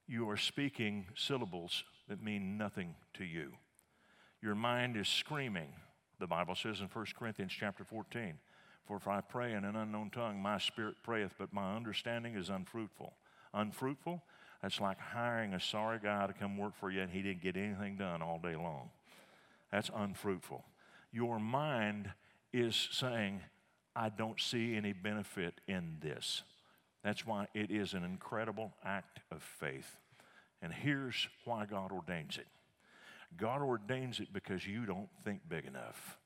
You 0.07 0.29
are 0.31 0.37
speaking 0.37 1.07
syllables 1.15 1.85
that 2.09 2.23
mean 2.23 2.57
nothing 2.57 2.95
to 3.15 3.25
you 3.25 3.53
your 4.41 4.55
mind 4.55 4.97
is 4.97 5.09
screaming. 5.09 5.69
The 6.21 6.27
Bible 6.27 6.55
says 6.55 6.81
in 6.81 6.87
1 6.87 7.07
Corinthians 7.19 7.53
chapter 7.53 7.85
14, 7.85 8.35
For 8.87 8.97
if 8.97 9.09
I 9.09 9.21
pray 9.21 9.53
in 9.55 9.65
an 9.65 9.77
unknown 9.77 10.11
tongue, 10.11 10.41
my 10.41 10.59
spirit 10.59 10.97
prayeth, 11.03 11.35
but 11.39 11.53
my 11.53 11.77
understanding 11.77 12.35
is 12.35 12.49
unfruitful. 12.49 13.15
Unfruitful? 13.55 14.23
That's 14.63 14.81
like 14.81 14.99
hiring 14.99 15.55
a 15.55 15.61
sorry 15.61 15.99
guy 16.03 16.27
to 16.27 16.33
come 16.33 16.57
work 16.57 16.75
for 16.79 16.91
you 16.91 17.01
and 17.01 17.11
he 17.11 17.23
didn't 17.23 17.43
get 17.43 17.57
anything 17.57 17.97
done 17.97 18.23
all 18.23 18.41
day 18.43 18.57
long. 18.57 18.91
That's 19.71 19.91
unfruitful. 19.95 20.65
Your 21.13 21.39
mind 21.39 22.11
is 22.53 22.89
saying, 22.91 23.41
I 23.95 24.09
don't 24.09 24.41
see 24.41 24.77
any 24.77 24.93
benefit 24.93 25.55
in 25.67 25.99
this. 26.01 26.43
That's 27.09 27.27
why 27.27 27.49
it 27.55 27.71
is 27.71 27.95
an 27.95 28.05
incredible 28.05 28.75
act 28.85 29.21
of 29.31 29.43
faith. 29.43 29.97
And 30.61 30.71
here's 30.71 31.27
why 31.47 31.65
God 31.65 31.91
ordains 31.91 32.37
it 32.37 32.47
God 33.39 33.63
ordains 33.63 34.21
it 34.21 34.31
because 34.31 34.67
you 34.67 34.85
don't 34.85 35.09
think 35.25 35.41
big 35.49 35.65
enough. 35.65 36.19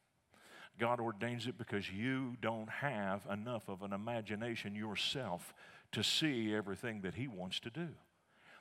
God 0.80 0.98
ordains 0.98 1.46
it 1.46 1.56
because 1.56 1.88
you 1.88 2.36
don't 2.42 2.68
have 2.68 3.20
enough 3.30 3.68
of 3.68 3.82
an 3.82 3.92
imagination 3.92 4.74
yourself 4.74 5.54
to 5.92 6.02
see 6.02 6.52
everything 6.52 7.02
that 7.02 7.14
He 7.14 7.28
wants 7.28 7.60
to 7.60 7.70
do. 7.70 7.90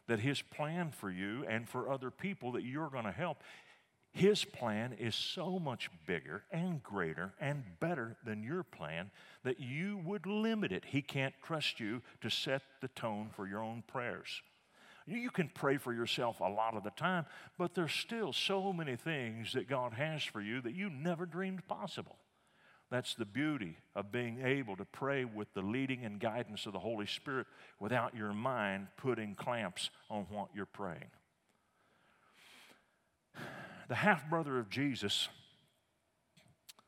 That 0.06 0.20
His 0.20 0.44
plan 0.44 0.92
for 0.92 1.10
you 1.10 1.44
and 1.50 1.68
for 1.68 1.90
other 1.90 2.12
people 2.12 2.52
that 2.52 2.64
you're 2.64 2.92
going 2.92 3.06
to 3.06 3.12
help, 3.12 3.42
His 4.13 4.43
plan 4.43 4.93
is 5.00 5.15
so 5.15 5.58
much 5.58 5.89
bigger 6.06 6.43
and 6.52 6.84
greater 6.84 7.34
and 7.39 7.63
better 7.80 8.17
than 8.26 8.43
your 8.43 8.63
plan 8.63 9.10
that 9.43 9.60
you 9.60 10.02
would 10.04 10.26
limit 10.26 10.74
it. 10.74 10.84
He 10.86 11.02
can't 11.02 11.34
trust 11.43 11.80
you 11.80 12.02
to 12.21 12.30
set 12.30 12.62
the 12.82 12.89
tone 12.89 13.30
for 13.34 13.47
your 13.47 13.63
own 13.63 13.84
prayers. 13.88 14.41
You 15.08 15.30
can 15.30 15.50
pray 15.50 15.78
for 15.78 15.93
yourself 15.93 16.41
a 16.41 16.50
lot 16.50 16.76
of 16.76 16.84
the 16.84 16.91
time, 16.91 17.26
but 17.58 17.74
there's 17.74 17.93
still 17.93 18.34
so 18.34 18.71
many 18.71 18.95
things 18.95 19.54
that 19.54 19.69
God 19.69 19.93
has 19.93 20.24
for 20.24 20.41
you 20.41 20.62
that 20.62 20.76
you 20.76 20.89
never 20.89 21.26
dreamed 21.26 21.65
possible. 21.67 22.17
That's 22.89 23.15
the 23.15 23.26
beauty 23.26 23.78
of 23.95 24.12
being 24.12 24.41
able 24.45 24.76
to 24.76 24.86
pray 24.86 25.24
with 25.24 25.54
the 25.54 25.62
leading 25.62 26.04
and 26.04 26.19
guidance 26.19 26.65
of 26.65 26.74
the 26.74 26.80
Holy 26.80 27.08
Spirit 27.08 27.47
without 27.80 28.15
your 28.15 28.34
mind 28.34 28.88
putting 28.97 29.34
clamps 29.36 29.89
on 30.10 30.26
what 30.30 30.50
you're 30.54 30.65
praying. 30.65 31.10
The 33.92 33.98
half 33.98 34.30
brother 34.30 34.58
of 34.58 34.70
Jesus, 34.70 35.28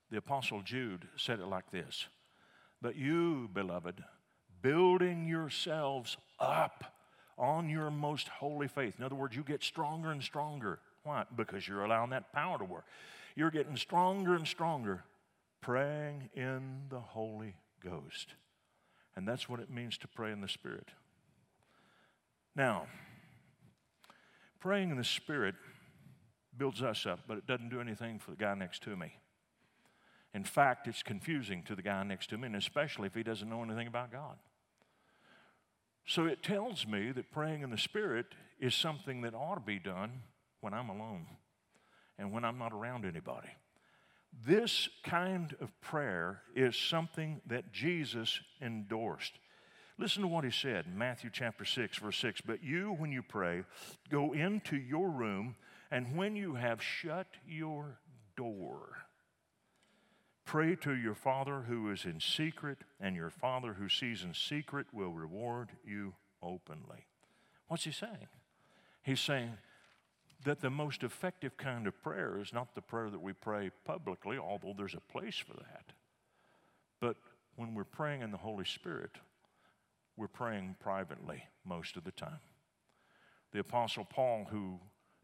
the 0.10 0.16
Apostle 0.16 0.62
Jude, 0.62 1.06
said 1.18 1.42
it 1.42 1.48
like 1.48 1.70
this 1.70 2.08
But 2.82 2.96
you, 2.96 3.50
beloved, 3.54 4.02
building 4.62 5.28
yourselves 5.28 6.16
up 6.40 6.96
on 7.38 7.68
your 7.68 7.92
most 7.92 8.30
holy 8.30 8.70
faith. 8.70 8.94
In 8.98 9.04
other 9.04 9.16
words, 9.16 9.36
you 9.36 9.44
get 9.44 9.66
stronger 9.66 10.12
and 10.12 10.24
stronger. 10.24 10.80
Why? 11.04 11.26
Because 11.36 11.68
you're 11.68 11.84
allowing 11.84 12.12
that 12.12 12.32
power 12.32 12.58
to 12.58 12.64
work. 12.64 12.86
You're 13.36 13.52
getting 13.52 13.76
stronger 13.76 14.36
and 14.36 14.48
stronger 14.48 15.04
praying 15.60 16.30
in 16.34 16.84
the 16.90 17.02
Holy 17.02 17.56
Ghost. 17.84 18.36
And 19.18 19.28
that's 19.28 19.50
what 19.50 19.60
it 19.60 19.70
means 19.70 19.98
to 19.98 20.08
pray 20.08 20.32
in 20.32 20.40
the 20.40 20.48
Spirit. 20.48 20.88
Now, 22.56 22.88
praying 24.62 24.90
in 24.92 24.96
the 24.96 25.04
Spirit 25.04 25.56
builds 26.58 26.82
us 26.82 27.06
up, 27.06 27.22
but 27.28 27.38
it 27.38 27.48
doesn't 27.48 27.70
do 27.70 27.82
anything 27.82 28.20
for 28.20 28.32
the 28.32 28.38
guy 28.38 28.54
next 28.54 28.84
to 28.84 28.96
me. 28.96 29.14
In 30.34 30.44
fact, 30.44 30.88
it's 30.88 31.04
confusing 31.04 31.64
to 31.64 31.76
the 31.76 31.82
guy 31.82 32.02
next 32.04 32.30
to 32.32 32.38
me, 32.38 32.48
and 32.48 32.56
especially 32.56 33.08
if 33.08 33.14
he 33.14 33.24
doesn't 33.24 33.50
know 33.50 33.64
anything 33.64 33.88
about 33.88 34.12
God. 34.12 34.38
So 36.06 36.26
it 36.26 36.44
tells 36.44 36.86
me 36.88 37.12
that 37.12 37.32
praying 37.32 37.62
in 37.62 37.70
the 37.70 37.78
Spirit 37.78 38.26
is 38.60 38.76
something 38.76 39.22
that 39.22 39.34
ought 39.34 39.56
to 39.56 39.62
be 39.62 39.80
done 39.80 40.22
when 40.62 40.74
I'm 40.74 40.90
alone 40.90 41.28
and 42.18 42.32
when 42.32 42.44
I'm 42.44 42.58
not 42.58 42.74
around 42.74 43.06
anybody. 43.06 43.50
This 44.46 44.90
kind 45.04 45.56
of 45.62 45.70
prayer 45.82 46.42
is 46.56 46.76
something 46.76 47.42
that 47.48 47.72
Jesus 47.72 48.42
endorsed. 48.62 49.34
Listen 50.00 50.24
to 50.24 50.28
what 50.28 50.44
he 50.44 50.52
said 50.52 50.86
Matthew 50.94 51.30
chapter 51.32 51.66
6, 51.66 51.98
verse 51.98 52.18
6. 52.18 52.42
But 52.42 52.64
you, 52.64 52.96
when 52.98 53.12
you 53.12 53.22
pray, 53.22 53.64
go 54.10 54.34
into 54.34 54.76
your 54.76 55.10
room, 55.10 55.56
and 55.94 56.18
when 56.18 56.36
you 56.36 56.56
have 56.56 56.82
shut 56.82 57.28
your 57.48 58.00
door, 58.36 59.06
Pray 60.46 60.76
to 60.76 60.94
your 60.94 61.16
Father 61.16 61.64
who 61.68 61.90
is 61.90 62.06
in 62.06 62.20
secret, 62.20 62.80
and 63.00 63.16
your 63.16 63.30
Father 63.30 63.74
who 63.74 63.90
sees 63.90 64.24
in 64.24 64.34
secret 64.34 64.88
will 64.92 65.14
reward 65.14 65.70
you 65.86 66.14
openly. 66.42 67.08
What's 67.68 67.86
he 67.86 67.92
saying? 67.92 68.28
He's 69.02 69.22
saying 69.22 69.54
that 70.46 70.62
the 70.62 70.70
most 70.70 71.04
effective 71.04 71.56
kind 71.58 71.88
of 71.88 72.02
prayer 72.04 72.38
is 72.40 72.54
not 72.54 72.76
the 72.76 72.82
prayer 72.82 73.10
that 73.10 73.22
we 73.22 73.34
pray 73.34 73.72
publicly, 73.86 74.38
although 74.38 74.74
there's 74.78 74.94
a 74.94 75.12
place 75.12 75.38
for 75.38 75.54
that. 75.54 75.94
But 77.00 77.16
when 77.56 77.74
we're 77.74 77.86
praying 77.86 78.22
in 78.22 78.32
the 78.32 78.38
Holy 78.38 78.66
Spirit, 78.66 79.12
we're 80.18 80.28
praying 80.28 80.76
privately 80.80 81.44
most 81.66 81.96
of 81.96 82.04
the 82.04 82.12
time. 82.12 82.42
The 83.54 83.60
Apostle 83.60 84.06
Paul, 84.06 84.46
who 84.52 84.80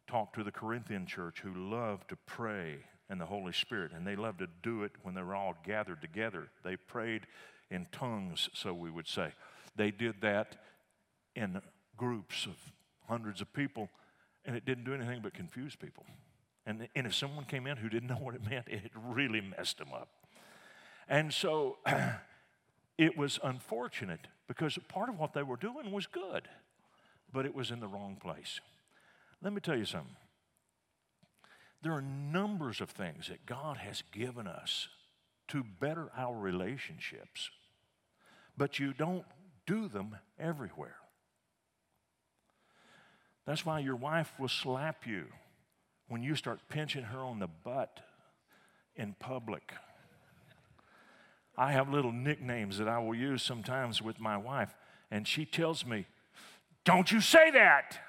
talked 0.10 0.36
to 0.36 0.44
the 0.44 0.52
Corinthian 0.52 1.06
church, 1.06 1.40
who 1.42 1.54
loved 1.54 2.10
to 2.10 2.16
pray 2.26 2.78
and 3.10 3.22
the 3.22 3.26
Holy 3.26 3.54
Spirit. 3.54 3.92
And 3.94 4.06
they 4.06 4.16
loved 4.16 4.40
to 4.40 4.48
do 4.64 4.84
it 4.84 4.92
when 5.04 5.14
they 5.14 5.22
were 5.22 5.36
all 5.36 5.56
gathered 5.64 6.02
together. 6.02 6.50
They 6.64 6.76
prayed 6.76 7.28
in 7.70 7.86
tongues, 7.92 8.50
so 8.54 8.74
we 8.74 8.90
would 8.90 9.08
say. 9.08 9.34
They 9.76 9.92
did 9.92 10.22
that 10.22 10.58
in 11.36 11.62
groups 11.96 12.48
of 12.48 12.56
hundreds 13.08 13.40
of 13.40 13.54
people, 13.54 13.90
and 14.46 14.56
it 14.56 14.66
didn't 14.66 14.84
do 14.84 14.94
anything 14.94 15.20
but 15.22 15.34
confuse 15.34 15.76
people. 15.76 16.06
And, 16.66 16.88
and 16.96 17.06
if 17.06 17.14
someone 17.14 17.46
came 17.46 17.68
in 17.68 17.78
who 17.78 17.90
didn't 17.90 18.10
know 18.10 18.16
what 18.16 18.36
it 18.36 18.42
meant, 18.48 18.68
it 18.68 18.92
really 18.96 19.42
messed 19.42 19.78
them 19.78 19.94
up. 19.94 20.10
And 21.08 21.34
so 21.34 21.78
it 22.98 23.16
was 23.16 23.40
unfortunate 23.44 24.28
because 24.48 24.78
part 24.88 25.10
of 25.10 25.20
what 25.20 25.34
they 25.34 25.44
were 25.44 25.56
doing 25.56 25.92
was 25.92 26.08
good, 26.08 26.48
but 27.32 27.46
it 27.46 27.54
was 27.54 27.70
in 27.70 27.80
the 27.80 27.88
wrong 27.88 28.18
place. 28.20 28.60
Let 29.42 29.54
me 29.54 29.62
tell 29.62 29.78
you 29.78 29.86
something. 29.86 30.16
There 31.82 31.94
are 31.94 32.02
numbers 32.02 32.82
of 32.82 32.90
things 32.90 33.30
that 33.30 33.46
God 33.46 33.78
has 33.78 34.04
given 34.12 34.48
us 34.48 34.90
to 35.48 35.64
better 35.64 36.10
our 36.16 36.38
relationships, 36.38 37.50
but 38.58 38.80
you 38.80 38.94
don't 38.94 39.26
do 39.66 39.88
them 39.88 40.18
everywhere. 40.38 40.98
That's 43.46 43.66
why 43.66 43.80
your 43.80 43.96
wife 43.96 44.34
will 44.38 44.50
slap 44.50 45.08
you 45.08 45.26
when 46.08 46.22
you 46.22 46.36
start 46.36 46.60
pinching 46.70 47.04
her 47.04 47.20
on 47.20 47.40
the 47.40 47.48
butt 47.48 48.02
in 48.96 49.16
public. 49.20 49.72
I 51.58 51.72
have 51.72 51.90
little 51.90 52.12
nicknames 52.12 52.78
that 52.78 52.88
I 52.88 53.00
will 53.00 53.16
use 53.16 53.42
sometimes 53.42 54.02
with 54.02 54.20
my 54.20 54.38
wife, 54.38 54.76
and 55.10 55.28
she 55.28 55.46
tells 55.46 55.86
me, 55.86 56.06
Don't 56.84 57.12
you 57.12 57.22
say 57.22 57.52
that! 57.52 58.00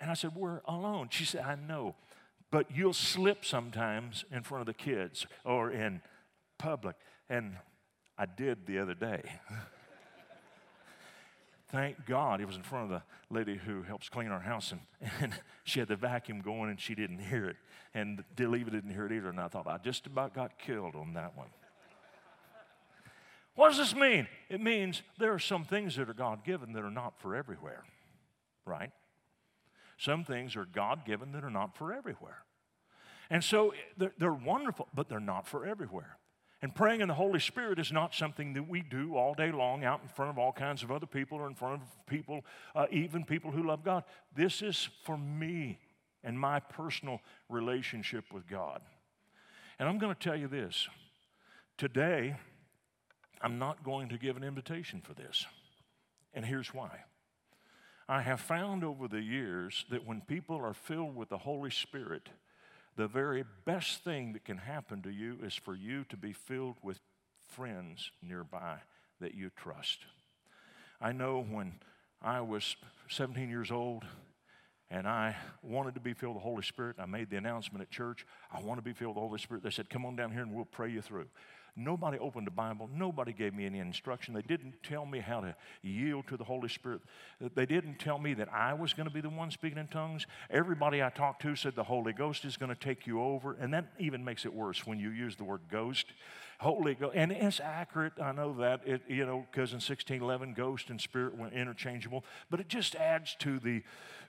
And 0.00 0.10
I 0.10 0.14
said, 0.14 0.34
We're 0.34 0.60
alone. 0.66 1.08
She 1.10 1.24
said, 1.24 1.42
I 1.44 1.54
know 1.54 1.94
but 2.50 2.70
you'll 2.74 2.92
slip 2.92 3.44
sometimes 3.44 4.24
in 4.30 4.42
front 4.42 4.60
of 4.62 4.66
the 4.66 4.74
kids 4.74 5.26
or 5.44 5.70
in 5.70 6.00
public. 6.58 6.96
And 7.28 7.56
I 8.16 8.26
did 8.26 8.66
the 8.66 8.78
other 8.78 8.94
day. 8.94 9.22
Thank 11.70 12.06
God 12.06 12.40
it 12.40 12.46
was 12.46 12.56
in 12.56 12.62
front 12.62 12.90
of 12.90 13.00
the 13.00 13.34
lady 13.34 13.56
who 13.56 13.82
helps 13.82 14.08
clean 14.08 14.28
our 14.28 14.40
house, 14.40 14.72
and, 14.72 14.80
and 15.20 15.34
she 15.64 15.80
had 15.80 15.88
the 15.88 15.96
vacuum 15.96 16.40
going 16.40 16.70
and 16.70 16.80
she 16.80 16.94
didn't 16.94 17.18
hear 17.18 17.44
it. 17.44 17.56
And 17.92 18.24
Deleva 18.34 18.70
didn't 18.70 18.90
hear 18.90 19.04
it 19.04 19.12
either. 19.12 19.28
And 19.28 19.38
I 19.38 19.48
thought, 19.48 19.66
I 19.66 19.76
just 19.76 20.06
about 20.06 20.34
got 20.34 20.58
killed 20.58 20.94
on 20.94 21.12
that 21.14 21.36
one. 21.36 21.48
What 23.54 23.68
does 23.68 23.78
this 23.78 23.94
mean? 23.94 24.28
It 24.48 24.60
means 24.62 25.02
there 25.18 25.34
are 25.34 25.38
some 25.38 25.64
things 25.64 25.96
that 25.96 26.08
are 26.08 26.14
God 26.14 26.44
given 26.44 26.72
that 26.72 26.84
are 26.84 26.90
not 26.90 27.20
for 27.20 27.34
everywhere, 27.34 27.82
right? 28.64 28.92
Some 29.98 30.24
things 30.24 30.56
are 30.56 30.64
God 30.64 31.04
given 31.04 31.32
that 31.32 31.44
are 31.44 31.50
not 31.50 31.76
for 31.76 31.92
everywhere. 31.92 32.44
And 33.30 33.44
so 33.44 33.74
they're, 33.96 34.14
they're, 34.16 34.32
wonderful, 34.32 34.88
but 34.94 35.08
they're 35.08 35.20
not 35.20 35.46
for 35.46 35.66
everywhere. 35.66 36.16
And 36.62 36.74
praying 36.74 37.02
in 37.02 37.08
the 37.08 37.14
Holy 37.14 37.40
Spirit 37.40 37.78
is 37.78 37.92
not 37.92 38.14
something 38.14 38.54
that 38.54 38.68
we 38.68 38.80
do 38.80 39.16
all 39.16 39.34
day 39.34 39.52
long 39.52 39.84
out 39.84 40.00
in 40.02 40.08
front 40.08 40.30
of 40.30 40.38
all 40.38 40.52
kinds 40.52 40.82
of 40.82 40.90
other 40.90 41.06
people 41.06 41.38
or 41.38 41.46
in 41.46 41.54
front 41.54 41.82
of 41.82 42.06
people, 42.06 42.44
uh, 42.74 42.86
even 42.90 43.24
people 43.24 43.50
who 43.50 43.66
love 43.66 43.84
God. 43.84 44.04
This 44.34 44.62
is 44.62 44.88
for 45.04 45.18
me 45.18 45.78
and 46.24 46.38
my 46.38 46.58
personal 46.60 47.20
relationship 47.48 48.24
with 48.32 48.48
God. 48.48 48.80
And 49.78 49.88
I'm 49.88 49.98
going 49.98 50.14
to 50.14 50.20
tell 50.20 50.36
you 50.36 50.48
this 50.48 50.88
today, 51.76 52.34
I'm 53.40 53.58
not 53.58 53.84
going 53.84 54.08
to 54.08 54.18
give 54.18 54.36
an 54.36 54.42
invitation 54.42 55.00
for 55.00 55.14
this. 55.14 55.46
And 56.34 56.44
here's 56.44 56.74
why. 56.74 57.04
I 58.08 58.22
have 58.22 58.40
found 58.40 58.84
over 58.84 59.06
the 59.06 59.20
years 59.20 59.84
that 59.90 60.06
when 60.06 60.22
people 60.22 60.56
are 60.56 60.72
filled 60.72 61.14
with 61.14 61.28
the 61.28 61.38
Holy 61.38 61.70
Spirit, 61.70 62.30
the 62.96 63.06
very 63.06 63.44
best 63.66 64.02
thing 64.02 64.32
that 64.32 64.44
can 64.44 64.56
happen 64.56 65.02
to 65.02 65.10
you 65.10 65.38
is 65.42 65.54
for 65.54 65.74
you 65.74 66.04
to 66.08 66.16
be 66.16 66.32
filled 66.32 66.76
with 66.82 67.00
friends 67.48 68.10
nearby 68.22 68.78
that 69.20 69.34
you 69.34 69.50
trust. 69.54 70.00
I 71.00 71.12
know 71.12 71.42
when 71.42 71.74
I 72.22 72.40
was 72.40 72.76
17 73.10 73.50
years 73.50 73.70
old 73.70 74.04
and 74.90 75.06
I 75.06 75.36
wanted 75.62 75.94
to 75.94 76.00
be 76.00 76.14
filled 76.14 76.34
with 76.34 76.42
the 76.42 76.48
Holy 76.48 76.62
Spirit, 76.62 76.96
I 76.98 77.04
made 77.04 77.28
the 77.28 77.36
announcement 77.36 77.82
at 77.82 77.90
church, 77.90 78.26
I 78.50 78.62
want 78.62 78.78
to 78.78 78.82
be 78.82 78.94
filled 78.94 79.10
with 79.10 79.22
the 79.22 79.26
Holy 79.28 79.38
Spirit. 79.38 79.62
They 79.62 79.70
said, 79.70 79.90
Come 79.90 80.06
on 80.06 80.16
down 80.16 80.32
here 80.32 80.42
and 80.42 80.54
we'll 80.54 80.64
pray 80.64 80.90
you 80.90 81.02
through. 81.02 81.26
Nobody 81.76 82.18
opened 82.18 82.46
the 82.46 82.52
Bible. 82.52 82.88
Nobody 82.92 83.32
gave 83.32 83.54
me 83.54 83.64
any 83.64 83.78
instruction. 83.78 84.34
They 84.34 84.42
didn't 84.42 84.74
tell 84.82 85.06
me 85.06 85.20
how 85.20 85.40
to 85.40 85.54
yield 85.82 86.26
to 86.28 86.36
the 86.36 86.44
Holy 86.44 86.68
Spirit. 86.68 87.00
They 87.54 87.66
didn't 87.66 87.98
tell 87.98 88.18
me 88.18 88.34
that 88.34 88.52
I 88.52 88.74
was 88.74 88.92
going 88.92 89.08
to 89.08 89.14
be 89.14 89.20
the 89.20 89.28
one 89.28 89.50
speaking 89.50 89.78
in 89.78 89.86
tongues. 89.86 90.26
Everybody 90.50 91.02
I 91.02 91.10
talked 91.10 91.42
to 91.42 91.54
said 91.54 91.74
the 91.76 91.84
Holy 91.84 92.12
Ghost 92.12 92.44
is 92.44 92.56
going 92.56 92.70
to 92.70 92.80
take 92.80 93.06
you 93.06 93.22
over. 93.22 93.56
And 93.60 93.72
that 93.74 93.92
even 93.98 94.24
makes 94.24 94.44
it 94.44 94.52
worse 94.52 94.86
when 94.86 94.98
you 94.98 95.10
use 95.10 95.36
the 95.36 95.44
word 95.44 95.60
ghost. 95.70 96.06
Holy 96.58 96.94
Ghost. 96.94 97.14
And 97.14 97.30
it's 97.30 97.60
accurate. 97.60 98.14
I 98.20 98.32
know 98.32 98.54
that, 98.58 98.80
it, 98.84 99.02
you 99.06 99.24
know, 99.24 99.46
because 99.50 99.70
in 99.70 99.76
1611, 99.76 100.54
ghost 100.54 100.90
and 100.90 101.00
spirit 101.00 101.36
were 101.38 101.48
interchangeable. 101.48 102.24
But 102.50 102.60
it 102.60 102.68
just 102.68 102.96
adds 102.96 103.36
to 103.40 103.58
the, 103.58 103.82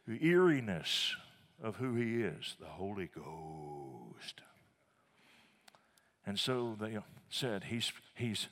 the 0.08 0.23
eeriness 0.23 1.15
of 1.62 1.78
who 1.78 1.95
he 1.95 2.23
is 2.23 2.56
the 2.60 2.67
Holy 2.67 3.10
Ghost. 3.13 4.41
And 6.25 6.39
so 6.39 6.75
they 6.80 6.97
said, 7.30 7.65
He's, 7.65 7.92
he's 8.15 8.48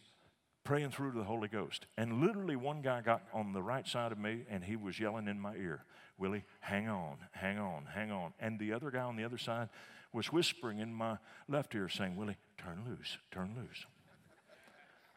praying 0.63 0.91
through 0.91 1.13
to 1.13 1.17
the 1.17 1.23
Holy 1.23 1.47
Ghost. 1.47 1.85
And 1.97 2.21
literally, 2.21 2.55
one 2.55 2.81
guy 2.81 3.01
got 3.01 3.23
on 3.33 3.53
the 3.53 3.63
right 3.63 3.87
side 3.87 4.11
of 4.11 4.17
me 4.17 4.43
and 4.49 4.63
he 4.63 4.75
was 4.75 4.99
yelling 4.99 5.27
in 5.27 5.39
my 5.39 5.55
ear, 5.55 5.85
Willie, 6.17 6.43
hang 6.59 6.89
on, 6.89 7.17
hang 7.31 7.57
on, 7.57 7.85
hang 7.93 8.11
on. 8.11 8.33
And 8.39 8.59
the 8.59 8.73
other 8.73 8.91
guy 8.91 9.01
on 9.01 9.15
the 9.15 9.23
other 9.23 9.37
side 9.37 9.69
was 10.11 10.31
whispering 10.31 10.79
in 10.79 10.93
my 10.93 11.17
left 11.47 11.73
ear, 11.75 11.87
saying, 11.87 12.15
Willie, 12.15 12.37
turn 12.57 12.83
loose, 12.87 13.17
turn 13.31 13.55
loose. 13.55 13.85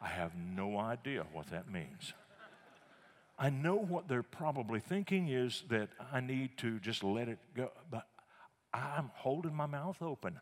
I 0.00 0.08
have 0.08 0.32
no 0.36 0.78
idea 0.78 1.26
what 1.32 1.50
that 1.50 1.70
means. 1.70 2.12
I 3.38 3.50
know 3.50 3.76
what 3.76 4.06
they're 4.06 4.22
probably 4.22 4.80
thinking 4.80 5.28
is 5.28 5.64
that 5.70 5.88
I 6.12 6.20
need 6.20 6.58
to 6.58 6.78
just 6.78 7.02
let 7.02 7.28
it 7.28 7.38
go, 7.56 7.70
but 7.90 8.06
I'm 8.72 9.10
holding 9.14 9.54
my 9.54 9.66
mouth 9.66 10.00
open. 10.02 10.38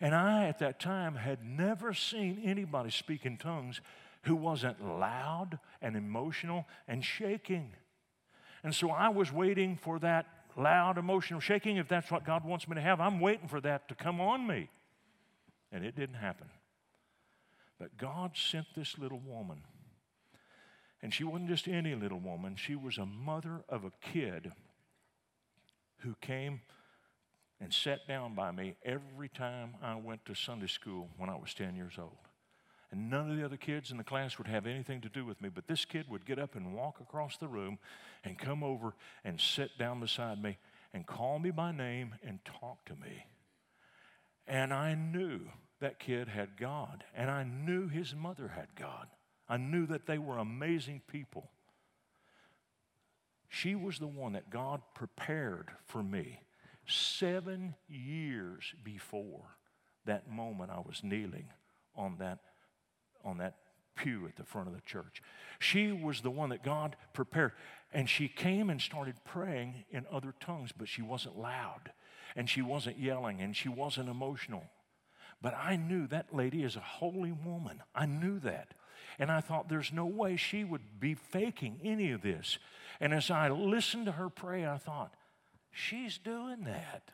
And 0.00 0.14
I, 0.14 0.46
at 0.46 0.58
that 0.58 0.78
time, 0.78 1.14
had 1.14 1.44
never 1.44 1.94
seen 1.94 2.42
anybody 2.44 2.90
speak 2.90 3.24
in 3.24 3.38
tongues 3.38 3.80
who 4.22 4.36
wasn't 4.36 4.84
loud 4.84 5.58
and 5.80 5.96
emotional 5.96 6.66
and 6.86 7.04
shaking. 7.04 7.72
And 8.62 8.74
so 8.74 8.90
I 8.90 9.08
was 9.08 9.32
waiting 9.32 9.76
for 9.76 9.98
that 10.00 10.26
loud, 10.56 10.98
emotional 10.98 11.40
shaking. 11.40 11.76
If 11.76 11.88
that's 11.88 12.10
what 12.10 12.24
God 12.24 12.44
wants 12.44 12.68
me 12.68 12.74
to 12.74 12.80
have, 12.80 13.00
I'm 13.00 13.20
waiting 13.20 13.48
for 13.48 13.60
that 13.60 13.88
to 13.88 13.94
come 13.94 14.20
on 14.20 14.46
me. 14.46 14.68
And 15.72 15.84
it 15.84 15.96
didn't 15.96 16.16
happen. 16.16 16.48
But 17.78 17.96
God 17.96 18.32
sent 18.36 18.66
this 18.74 18.98
little 18.98 19.20
woman. 19.24 19.62
And 21.02 21.12
she 21.12 21.24
wasn't 21.24 21.48
just 21.48 21.68
any 21.68 21.94
little 21.94 22.18
woman, 22.18 22.56
she 22.56 22.74
was 22.74 22.98
a 22.98 23.06
mother 23.06 23.62
of 23.68 23.84
a 23.84 23.92
kid 24.00 24.52
who 25.98 26.14
came 26.20 26.60
and 27.60 27.72
sat 27.72 28.06
down 28.06 28.34
by 28.34 28.50
me 28.50 28.76
every 28.84 29.28
time 29.28 29.74
I 29.82 29.94
went 29.96 30.24
to 30.26 30.34
Sunday 30.34 30.66
school 30.66 31.08
when 31.16 31.30
I 31.30 31.36
was 31.36 31.54
10 31.54 31.74
years 31.74 31.94
old. 31.98 32.18
And 32.90 33.10
none 33.10 33.30
of 33.30 33.36
the 33.36 33.44
other 33.44 33.56
kids 33.56 33.90
in 33.90 33.96
the 33.96 34.04
class 34.04 34.38
would 34.38 34.46
have 34.46 34.66
anything 34.66 35.00
to 35.00 35.08
do 35.08 35.24
with 35.24 35.40
me, 35.40 35.48
but 35.48 35.66
this 35.66 35.84
kid 35.84 36.06
would 36.08 36.24
get 36.24 36.38
up 36.38 36.54
and 36.54 36.74
walk 36.74 37.00
across 37.00 37.36
the 37.36 37.48
room 37.48 37.78
and 38.24 38.38
come 38.38 38.62
over 38.62 38.94
and 39.24 39.40
sit 39.40 39.76
down 39.78 40.00
beside 40.00 40.40
me 40.40 40.58
and 40.94 41.06
call 41.06 41.38
me 41.38 41.50
by 41.50 41.72
name 41.72 42.14
and 42.24 42.38
talk 42.44 42.84
to 42.86 42.94
me. 42.94 43.26
And 44.46 44.72
I 44.72 44.94
knew 44.94 45.40
that 45.80 45.98
kid 45.98 46.28
had 46.28 46.56
God, 46.56 47.04
and 47.14 47.30
I 47.30 47.42
knew 47.42 47.88
his 47.88 48.14
mother 48.14 48.48
had 48.48 48.68
God. 48.76 49.08
I 49.48 49.56
knew 49.56 49.86
that 49.86 50.06
they 50.06 50.18
were 50.18 50.38
amazing 50.38 51.02
people. 51.10 51.50
She 53.48 53.74
was 53.74 53.98
the 53.98 54.06
one 54.06 54.32
that 54.32 54.50
God 54.50 54.80
prepared 54.94 55.70
for 55.86 56.02
me 56.02 56.40
seven 56.86 57.74
years 57.88 58.74
before 58.84 59.56
that 60.04 60.30
moment 60.30 60.70
I 60.70 60.78
was 60.78 61.00
kneeling 61.02 61.48
on 61.96 62.16
that, 62.18 62.38
on 63.24 63.38
that 63.38 63.56
pew 63.96 64.26
at 64.26 64.36
the 64.36 64.44
front 64.44 64.68
of 64.68 64.74
the 64.74 64.80
church. 64.82 65.22
She 65.58 65.90
was 65.90 66.20
the 66.20 66.30
one 66.30 66.50
that 66.50 66.62
God 66.62 66.96
prepared. 67.12 67.52
And 67.92 68.08
she 68.08 68.28
came 68.28 68.70
and 68.70 68.80
started 68.80 69.16
praying 69.24 69.84
in 69.90 70.06
other 70.12 70.34
tongues, 70.38 70.70
but 70.76 70.88
she 70.88 71.02
wasn't 71.02 71.38
loud 71.38 71.92
and 72.34 72.48
she 72.48 72.62
wasn't 72.62 72.98
yelling 72.98 73.40
and 73.40 73.56
she 73.56 73.68
wasn't 73.68 74.08
emotional. 74.08 74.64
But 75.40 75.54
I 75.54 75.76
knew 75.76 76.06
that 76.08 76.34
lady 76.34 76.62
is 76.62 76.76
a 76.76 76.80
holy 76.80 77.32
woman. 77.32 77.82
I 77.94 78.06
knew 78.06 78.38
that. 78.40 78.74
And 79.18 79.30
I 79.30 79.40
thought 79.40 79.68
there's 79.68 79.92
no 79.92 80.06
way 80.06 80.36
she 80.36 80.64
would 80.64 81.00
be 81.00 81.14
faking 81.14 81.80
any 81.82 82.10
of 82.10 82.22
this. 82.22 82.58
And 83.00 83.14
as 83.14 83.30
I 83.30 83.48
listened 83.48 84.06
to 84.06 84.12
her 84.12 84.28
pray, 84.28 84.66
I 84.66 84.78
thought, 84.78 85.14
she's 85.76 86.18
doing 86.18 86.64
that. 86.64 87.10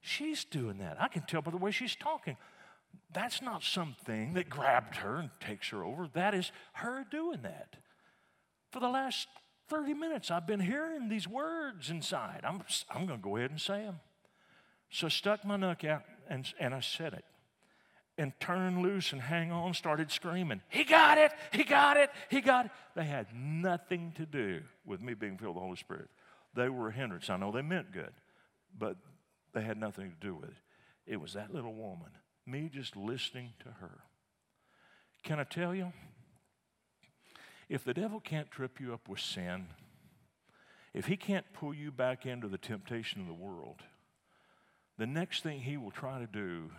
She's 0.00 0.44
doing 0.44 0.78
that. 0.78 0.96
I 1.00 1.08
can 1.08 1.22
tell 1.22 1.42
by 1.42 1.50
the 1.50 1.56
way 1.56 1.70
she's 1.70 1.96
talking. 1.96 2.36
That's 3.12 3.42
not 3.42 3.62
something 3.62 4.34
that 4.34 4.48
grabbed 4.48 4.96
her 4.96 5.16
and 5.16 5.30
takes 5.40 5.68
her 5.70 5.84
over. 5.84 6.08
That 6.14 6.34
is 6.34 6.52
her 6.74 7.04
doing 7.10 7.42
that. 7.42 7.76
For 8.70 8.80
the 8.80 8.88
last 8.88 9.28
30 9.68 9.94
minutes, 9.94 10.30
I've 10.30 10.46
been 10.46 10.60
hearing 10.60 11.08
these 11.08 11.28
words 11.28 11.90
inside. 11.90 12.40
I'm, 12.44 12.62
I'm 12.90 13.06
going 13.06 13.18
to 13.20 13.22
go 13.22 13.36
ahead 13.36 13.50
and 13.50 13.60
say 13.60 13.82
them. 13.82 14.00
So 14.90 15.06
I 15.06 15.10
stuck 15.10 15.44
my 15.44 15.56
neck 15.56 15.84
out 15.84 16.02
and, 16.28 16.52
and 16.58 16.74
I 16.74 16.80
said 16.80 17.12
it 17.12 17.24
and 18.18 18.32
turned 18.38 18.82
loose 18.82 19.12
and 19.12 19.22
hang 19.22 19.50
on, 19.50 19.72
started 19.72 20.10
screaming, 20.10 20.60
He 20.68 20.84
got 20.84 21.16
it, 21.16 21.32
He 21.52 21.64
got 21.64 21.96
it, 21.96 22.10
He 22.28 22.40
got 22.40 22.66
it. 22.66 22.72
They 22.94 23.04
had 23.04 23.28
nothing 23.34 24.12
to 24.16 24.26
do 24.26 24.62
with 24.84 25.00
me 25.00 25.14
being 25.14 25.38
filled 25.38 25.54
with 25.54 25.62
the 25.62 25.64
Holy 25.64 25.76
Spirit. 25.76 26.08
They 26.54 26.68
were 26.68 26.88
a 26.88 26.92
hindrance. 26.92 27.30
I 27.30 27.36
know 27.36 27.52
they 27.52 27.62
meant 27.62 27.92
good, 27.92 28.12
but 28.76 28.96
they 29.52 29.62
had 29.62 29.78
nothing 29.78 30.10
to 30.10 30.26
do 30.26 30.34
with 30.34 30.50
it. 30.50 30.56
It 31.06 31.20
was 31.20 31.32
that 31.34 31.54
little 31.54 31.74
woman, 31.74 32.10
me 32.46 32.70
just 32.72 32.96
listening 32.96 33.52
to 33.60 33.70
her. 33.80 34.00
Can 35.22 35.38
I 35.38 35.44
tell 35.44 35.74
you? 35.74 35.92
If 37.68 37.84
the 37.84 37.94
devil 37.94 38.20
can't 38.20 38.50
trip 38.50 38.80
you 38.80 38.92
up 38.92 39.08
with 39.08 39.20
sin, 39.20 39.66
if 40.92 41.06
he 41.06 41.16
can't 41.16 41.46
pull 41.52 41.72
you 41.72 41.92
back 41.92 42.26
into 42.26 42.48
the 42.48 42.58
temptation 42.58 43.20
of 43.20 43.28
the 43.28 43.32
world, 43.32 43.82
the 44.98 45.06
next 45.06 45.42
thing 45.42 45.60
he 45.60 45.76
will 45.76 45.92
try 45.92 46.18
to 46.18 46.26
do 46.26 46.70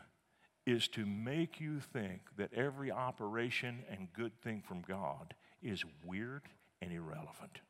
is 0.65 0.87
to 0.89 1.05
make 1.05 1.59
you 1.59 1.79
think 1.79 2.21
that 2.37 2.53
every 2.53 2.91
operation 2.91 3.83
and 3.89 4.13
good 4.13 4.33
thing 4.41 4.61
from 4.67 4.81
God 4.81 5.33
is 5.63 5.83
weird 6.05 6.43
and 6.81 6.91
irrelevant, 6.91 7.61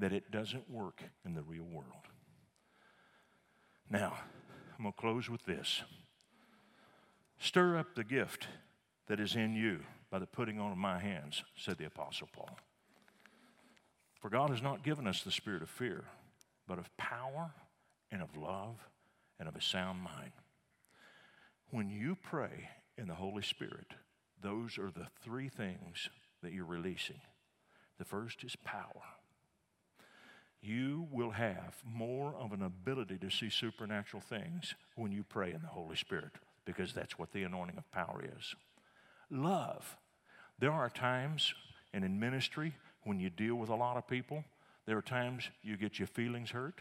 that 0.00 0.12
it 0.12 0.30
doesn't 0.30 0.68
work 0.70 1.02
in 1.24 1.34
the 1.34 1.42
real 1.42 1.64
world. 1.64 2.08
Now, 3.88 4.14
I'm 4.76 4.84
going 4.84 4.92
to 4.92 5.00
close 5.00 5.28
with 5.28 5.44
this. 5.44 5.82
Stir 7.38 7.78
up 7.78 7.94
the 7.94 8.04
gift 8.04 8.48
that 9.08 9.20
is 9.20 9.36
in 9.36 9.54
you 9.54 9.80
by 10.10 10.18
the 10.18 10.26
putting 10.26 10.58
on 10.58 10.72
of 10.72 10.78
my 10.78 10.98
hands, 10.98 11.42
said 11.56 11.78
the 11.78 11.86
Apostle 11.86 12.28
Paul. 12.32 12.58
For 14.20 14.30
God 14.30 14.50
has 14.50 14.62
not 14.62 14.84
given 14.84 15.06
us 15.06 15.22
the 15.22 15.30
spirit 15.30 15.62
of 15.62 15.70
fear, 15.70 16.04
but 16.66 16.78
of 16.78 16.94
power 16.96 17.52
and 18.10 18.22
of 18.22 18.36
love 18.36 18.76
and 19.38 19.48
of 19.48 19.56
a 19.56 19.62
sound 19.62 20.00
mind. 20.02 20.32
When 21.70 21.90
you 21.90 22.16
pray 22.22 22.68
in 22.98 23.06
the 23.06 23.14
Holy 23.14 23.42
Spirit, 23.42 23.94
those 24.42 24.78
are 24.78 24.90
the 24.90 25.06
three 25.22 25.48
things 25.48 26.08
that 26.42 26.52
you're 26.52 26.64
releasing. 26.64 27.20
The 27.98 28.04
first 28.04 28.44
is 28.44 28.56
power. 28.56 29.02
You 30.62 31.06
will 31.10 31.30
have 31.30 31.76
more 31.84 32.34
of 32.34 32.52
an 32.52 32.62
ability 32.62 33.18
to 33.18 33.30
see 33.30 33.48
supernatural 33.48 34.20
things 34.20 34.74
when 34.94 35.10
you 35.10 35.24
pray 35.24 35.52
in 35.52 35.62
the 35.62 35.68
Holy 35.68 35.96
Spirit 35.96 36.32
because 36.64 36.92
that's 36.92 37.18
what 37.18 37.32
the 37.32 37.44
anointing 37.44 37.78
of 37.78 37.90
power 37.92 38.22
is. 38.38 38.54
Love. 39.30 39.96
There 40.58 40.72
are 40.72 40.90
times, 40.90 41.54
and 41.94 42.04
in 42.04 42.20
ministry, 42.20 42.74
when 43.04 43.18
you 43.18 43.30
deal 43.30 43.54
with 43.54 43.70
a 43.70 43.74
lot 43.74 43.96
of 43.96 44.06
people, 44.06 44.44
there 44.86 44.98
are 44.98 45.02
times 45.02 45.48
you 45.62 45.76
get 45.76 45.98
your 45.98 46.08
feelings 46.08 46.50
hurt. 46.50 46.80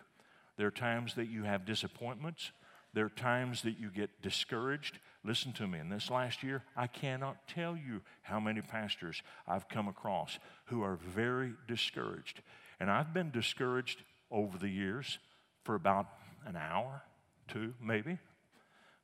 There 0.58 0.68
are 0.68 0.72
times 0.72 1.14
that 1.16 1.30
you 1.30 1.44
have 1.44 1.66
disappointments. 1.66 2.52
There 2.94 3.06
are 3.06 3.10
times 3.10 3.62
that 3.62 3.80
you 3.80 3.90
get 3.90 4.22
discouraged. 4.22 5.00
Listen 5.24 5.54
to 5.54 5.68
me, 5.68 5.80
in 5.80 5.90
this 5.90 6.10
last 6.10 6.44
year, 6.44 6.64
I 6.76 6.88
cannot 6.88 7.48
tell 7.48 7.78
you 7.78 8.02
how 8.24 8.40
many 8.40 8.62
pastors 8.62 9.22
I've 9.48 9.70
come 9.70 9.88
across 9.88 10.40
who 10.66 10.82
are 10.84 10.96
very 10.96 11.54
discouraged. 11.68 12.42
And 12.80 12.90
I've 12.90 13.14
been 13.14 13.32
discouraged 13.32 14.04
over 14.32 14.58
the 14.58 14.70
years 14.70 15.20
for 15.64 15.76
about 15.76 16.08
an 16.46 16.56
hour, 16.56 17.04
two, 17.48 17.74
maybe. 17.82 18.18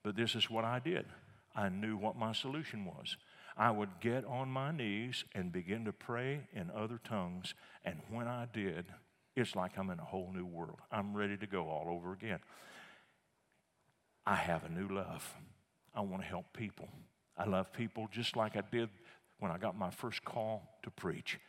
But 0.03 0.15
this 0.15 0.35
is 0.35 0.49
what 0.49 0.63
I 0.65 0.79
did 0.79 1.05
I 1.55 1.69
knew 1.69 1.95
what 1.95 2.17
my 2.17 2.33
solution 2.33 2.85
was. 2.85 3.15
I 3.57 3.71
would 3.71 4.01
get 4.01 4.25
on 4.25 4.49
my 4.49 4.71
knees 4.71 5.23
and 5.33 5.51
begin 5.51 5.85
to 5.85 5.93
pray 5.93 6.41
in 6.53 6.69
other 6.69 6.99
tongues. 7.01 7.53
And 7.85 8.01
when 8.09 8.27
I 8.27 8.47
did, 8.51 8.85
it's 9.35 9.55
like 9.55 9.77
I'm 9.77 9.89
in 9.89 9.99
a 9.99 10.03
whole 10.03 10.31
new 10.33 10.45
world. 10.45 10.79
I'm 10.91 11.15
ready 11.15 11.37
to 11.37 11.47
go 11.47 11.69
all 11.69 11.85
over 11.89 12.11
again. 12.11 12.39
I 14.25 14.35
have 14.35 14.65
a 14.65 14.69
new 14.69 14.89
love. 14.89 15.33
I 15.93 16.01
want 16.01 16.23
to 16.23 16.27
help 16.27 16.51
people. 16.51 16.89
I 17.37 17.45
love 17.45 17.71
people 17.71 18.09
just 18.11 18.35
like 18.35 18.57
I 18.57 18.63
did 18.69 18.89
when 19.39 19.51
I 19.51 19.57
got 19.57 19.77
my 19.77 19.89
first 19.89 20.25
call 20.25 20.79
to 20.83 20.89
preach. 20.89 21.39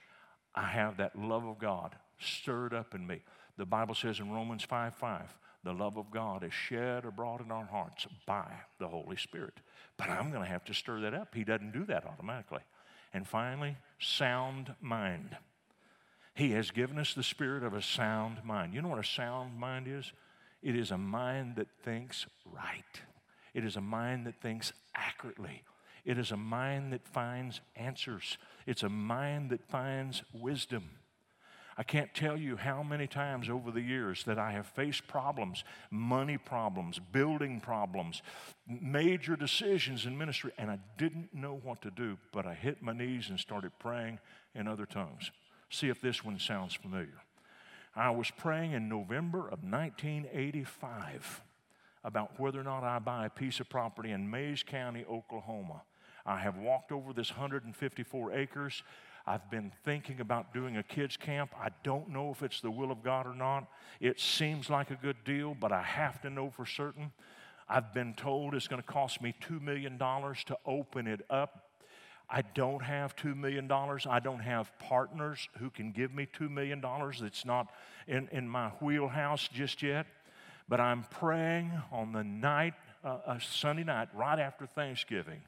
I 0.55 0.67
have 0.67 0.99
that 0.99 1.19
love 1.19 1.45
of 1.45 1.59
God 1.59 1.97
stirred 2.18 2.74
up 2.74 2.94
in 2.94 3.07
me. 3.07 3.22
The 3.57 3.66
Bible 3.66 3.94
says 3.94 4.20
in 4.20 4.31
Romans 4.31 4.64
5 4.64 4.94
5, 4.94 5.38
the 5.64 5.72
love 5.72 5.96
of 5.96 6.11
God 6.11 6.44
is 6.44 6.52
shed 6.52 7.05
abroad 7.05 7.40
in 7.44 7.50
our 7.50 7.64
hearts 7.64 8.07
by 8.24 8.46
the 8.79 8.87
Holy 8.87 9.16
Spirit. 9.16 9.55
But 9.96 10.11
I'm 10.11 10.31
going 10.31 10.44
to 10.44 10.48
have 10.48 10.64
to 10.66 10.74
stir 10.74 11.00
that 11.00 11.14
up. 11.14 11.35
He 11.35 11.42
doesn't 11.42 11.72
do 11.72 11.85
that 11.87 12.07
automatically. 12.07 12.61
And 13.12 13.26
finally, 13.26 13.76
sound 13.98 14.74
mind. 14.81 15.37
He 16.35 16.52
has 16.52 16.70
given 16.70 16.98
us 16.98 17.14
the 17.14 17.22
spirit 17.22 17.62
of 17.62 17.72
a 17.72 17.83
sound 17.83 18.44
mind. 18.44 18.74
You 18.74 18.83
know 18.83 18.88
what 18.88 18.98
a 18.98 19.05
sound 19.05 19.59
mind 19.59 19.88
is? 19.88 20.12
It 20.62 20.76
is 20.76 20.90
a 20.90 20.98
mind 20.98 21.57
that 21.57 21.68
thinks 21.83 22.26
right. 22.44 23.00
It 23.55 23.64
is 23.64 23.76
a 23.76 23.81
mind 23.81 24.26
that 24.26 24.40
thinks 24.40 24.72
accurately. 24.94 25.62
It 26.05 26.18
is 26.18 26.31
a 26.31 26.37
mind 26.37 26.92
that 26.92 27.09
finds 27.09 27.61
answers. 27.74 28.38
It's 28.66 28.83
a 28.83 28.88
mind 28.88 29.50
that 29.50 29.64
finds 29.64 30.22
wisdom. 30.33 30.90
I 31.79 31.83
can't 31.83 32.15
tell 32.15 32.39
you 32.39 32.57
how 32.57 32.83
many 32.83 33.07
times 33.07 33.51
over 33.51 33.71
the 33.71 33.83
years 33.83 34.25
that 34.25 34.39
I 34.39 34.53
have 34.53 34.67
faced 34.67 35.07
problems, 35.07 35.62
money 35.91 36.39
problems, 36.39 36.99
building 37.12 37.61
problems, 37.61 38.23
major 38.67 39.37
decisions 39.37 40.07
in 40.07 40.17
ministry, 40.17 40.53
and 40.57 40.71
I 40.71 40.79
didn't 40.97 41.35
know 41.35 41.61
what 41.62 41.83
to 41.83 41.91
do, 41.91 42.17
but 42.33 42.47
I 42.47 42.55
hit 42.55 42.83
my 42.83 42.95
knees 42.95 43.29
and 43.29 43.39
started 43.39 43.73
praying 43.79 44.21
in 44.55 44.67
other 44.67 44.87
tongues. 44.87 45.31
See 45.69 45.89
if 45.89 46.01
this 46.01 46.25
one 46.25 46.39
sounds 46.39 46.75
familiar. 46.75 47.21
I 47.95 48.11
was 48.11 48.31
praying 48.31 48.73
in 48.73 48.89
November 48.89 49.41
of 49.41 49.62
1985 49.62 51.43
about 52.05 52.39
whether 52.39 52.61
or 52.61 52.65
not 52.65 52.85
I 52.85 52.99
buy 53.01 53.27
a 53.27 53.31
piece 53.31 53.61
of 53.61 53.69
property 53.69 54.12
in 54.12 54.31
Mayes 54.31 54.62
County, 54.62 55.05
Oklahoma. 55.11 55.83
I 56.25 56.39
have 56.39 56.57
walked 56.57 56.93
over 56.93 57.12
this 57.12 57.31
154 57.31 58.33
acres. 58.33 58.83
I've 59.27 59.51
been 59.51 59.73
thinking 59.85 60.21
about 60.21 60.55
doing 60.55 60.77
a 60.77 60.85
kids' 60.85 61.17
camp. 61.17 61.51
I 61.61 61.71
don't 61.83 62.11
know 62.11 62.31
if 62.31 62.45
it's 62.45 62.61
the 62.61 62.71
will 62.71 62.93
of 62.93 63.03
God 63.03 63.27
or 63.27 63.35
not. 63.35 63.67
It 63.99 64.21
seems 64.21 64.71
like 64.71 64.93
a 64.93 64.95
good 64.95 65.17
deal, 65.25 65.57
but 65.59 65.73
I 65.73 65.83
have 65.83 66.23
to 66.23 66.31
know 66.31 66.51
for 66.51 66.65
certain. 66.65 67.11
I've 67.69 67.93
been 67.93 68.15
told 68.15 68.55
it's 68.55 68.69
going 68.69 68.81
to 68.81 68.87
cost 68.87 69.21
me 69.21 69.35
$2 69.49 69.61
million 69.61 69.99
to 69.99 70.59
open 70.65 71.09
it 71.09 71.23
up. 71.29 71.71
I 72.31 72.43
don't 72.43 72.83
have 72.83 73.17
$2 73.17 73.37
million. 73.37 73.69
I 73.71 74.21
don't 74.21 74.41
have 74.41 74.71
partners 74.79 75.49
who 75.59 75.71
can 75.71 75.91
give 75.91 76.15
me 76.15 76.29
$2 76.39 76.49
million. 76.49 76.81
It's 77.23 77.45
not 77.45 77.73
in, 78.07 78.29
in 78.31 78.49
my 78.49 78.69
wheelhouse 78.81 79.49
just 79.49 79.83
yet. 79.83 80.07
But 80.69 80.81
I'm 80.81 81.03
praying 81.03 81.73
on 81.91 82.12
the 82.12 82.23
night, 82.25 82.75
uh, 83.05 83.19
a 83.27 83.41
Sunday 83.41 83.85
night, 83.85 84.09
right 84.15 84.39
after 84.39 84.67
Thanksgiving. 84.67 85.41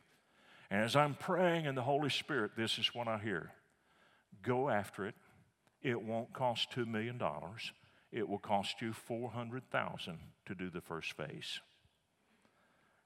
And 0.70 0.82
as 0.82 0.96
I'm 0.96 1.14
praying 1.14 1.64
in 1.64 1.76
the 1.76 1.82
Holy 1.82 2.10
Spirit, 2.10 2.52
this 2.56 2.78
is 2.78 2.92
what 2.92 3.06
I 3.06 3.18
hear 3.18 3.52
Go 4.42 4.68
after 4.68 5.06
it. 5.06 5.14
It 5.82 6.00
won't 6.00 6.32
cost 6.32 6.70
$2 6.72 6.86
million. 6.86 7.20
It 8.10 8.28
will 8.28 8.38
cost 8.38 8.80
you 8.80 8.92
400000 8.92 10.18
to 10.46 10.54
do 10.54 10.70
the 10.70 10.80
first 10.80 11.12
phase. 11.16 11.60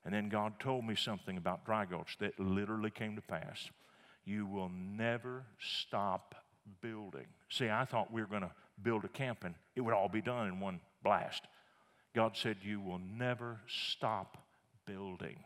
And 0.04 0.14
then 0.14 0.28
God 0.28 0.58
told 0.58 0.84
me 0.84 0.96
something 0.96 1.36
about 1.36 1.64
Dry 1.64 1.84
Gulch 1.84 2.16
that 2.20 2.38
literally 2.38 2.90
came 2.90 3.14
to 3.16 3.22
pass. 3.22 3.70
You 4.24 4.46
will 4.46 4.70
never 4.70 5.44
stop 5.60 6.34
building. 6.80 7.26
See, 7.48 7.68
I 7.68 7.84
thought 7.84 8.12
we 8.12 8.20
were 8.20 8.26
going 8.26 8.42
to 8.42 8.52
build 8.82 9.04
a 9.04 9.08
camp 9.08 9.44
and 9.44 9.54
it 9.76 9.80
would 9.80 9.94
all 9.94 10.08
be 10.08 10.22
done 10.22 10.48
in 10.48 10.60
one 10.60 10.80
blast. 11.02 11.42
God 12.14 12.36
said, 12.36 12.56
You 12.62 12.80
will 12.80 13.00
never 13.00 13.60
stop 13.66 14.38
building. 14.86 15.36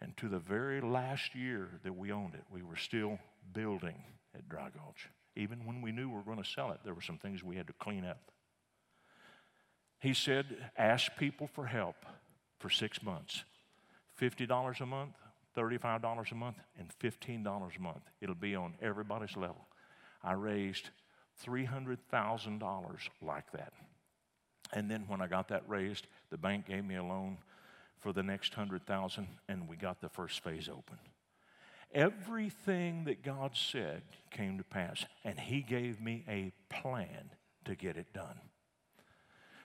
And 0.00 0.16
to 0.16 0.28
the 0.28 0.38
very 0.38 0.80
last 0.80 1.34
year 1.34 1.68
that 1.84 1.96
we 1.96 2.10
owned 2.10 2.34
it, 2.34 2.42
we 2.50 2.62
were 2.62 2.76
still 2.76 3.18
building 3.52 4.02
at 4.34 4.48
Dry 4.48 4.68
Gulch. 4.74 5.08
Even 5.36 5.64
when 5.64 5.80
we 5.80 5.92
knew 5.92 6.08
we 6.08 6.16
were 6.16 6.22
going 6.22 6.42
to 6.42 6.48
sell 6.48 6.72
it, 6.72 6.80
there 6.84 6.94
were 6.94 7.02
some 7.02 7.18
things 7.18 7.42
we 7.42 7.56
had 7.56 7.66
to 7.66 7.72
clean 7.74 8.04
up. 8.04 8.30
He 9.98 10.14
said, 10.14 10.70
Ask 10.76 11.16
people 11.16 11.46
for 11.46 11.66
help 11.66 11.96
for 12.58 12.70
six 12.70 13.02
months 13.02 13.44
$50 14.20 14.80
a 14.80 14.86
month, 14.86 15.14
$35 15.56 16.32
a 16.32 16.34
month, 16.34 16.56
and 16.78 16.90
$15 17.02 17.76
a 17.76 17.80
month. 17.80 18.02
It'll 18.20 18.34
be 18.34 18.54
on 18.54 18.74
everybody's 18.80 19.36
level. 19.36 19.66
I 20.22 20.34
raised 20.34 20.90
$300,000 21.44 23.08
like 23.20 23.50
that. 23.52 23.72
And 24.72 24.90
then 24.90 25.04
when 25.08 25.20
I 25.20 25.26
got 25.26 25.48
that 25.48 25.68
raised, 25.68 26.06
the 26.30 26.38
bank 26.38 26.66
gave 26.66 26.84
me 26.84 26.96
a 26.96 27.02
loan 27.02 27.38
for 28.00 28.12
the 28.12 28.22
next 28.22 28.56
100,000 28.56 29.26
and 29.48 29.68
we 29.68 29.76
got 29.76 30.00
the 30.00 30.08
first 30.08 30.42
phase 30.42 30.68
open. 30.68 30.98
Everything 31.94 33.04
that 33.04 33.22
God 33.22 33.52
said 33.54 34.02
came 34.30 34.58
to 34.58 34.64
pass 34.64 35.04
and 35.24 35.38
he 35.38 35.60
gave 35.60 36.00
me 36.00 36.24
a 36.28 36.52
plan 36.68 37.30
to 37.64 37.74
get 37.74 37.96
it 37.96 38.12
done. 38.12 38.40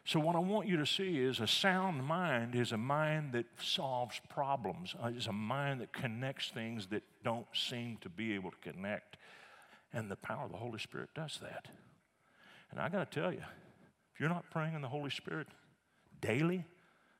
So, 0.07 0.21
what 0.21 0.37
I 0.37 0.39
want 0.39 0.69
you 0.69 0.77
to 0.77 0.85
see 0.85 1.19
is 1.19 1.41
a 1.41 1.47
sound 1.47 2.01
mind 2.03 2.55
is 2.55 2.71
a 2.71 2.77
mind 2.77 3.33
that 3.33 3.45
solves 3.61 4.21
problems, 4.29 4.95
uh, 5.03 5.07
is 5.07 5.27
a 5.27 5.33
mind 5.33 5.81
that 5.81 5.91
connects 5.91 6.49
things 6.49 6.87
that 6.87 7.03
don't 7.25 7.47
seem 7.53 7.97
to 7.99 8.09
be 8.09 8.33
able 8.33 8.51
to 8.51 8.71
connect. 8.71 9.17
And 9.91 10.09
the 10.09 10.15
power 10.15 10.45
of 10.45 10.51
the 10.51 10.57
Holy 10.57 10.79
Spirit 10.79 11.09
does 11.13 11.39
that. 11.41 11.67
And 12.71 12.79
I 12.79 12.87
got 12.87 13.11
to 13.11 13.19
tell 13.19 13.33
you, 13.33 13.43
if 14.13 14.19
you're 14.19 14.29
not 14.29 14.49
praying 14.49 14.75
in 14.75 14.81
the 14.81 14.87
Holy 14.87 15.09
Spirit 15.09 15.47
daily, 16.21 16.65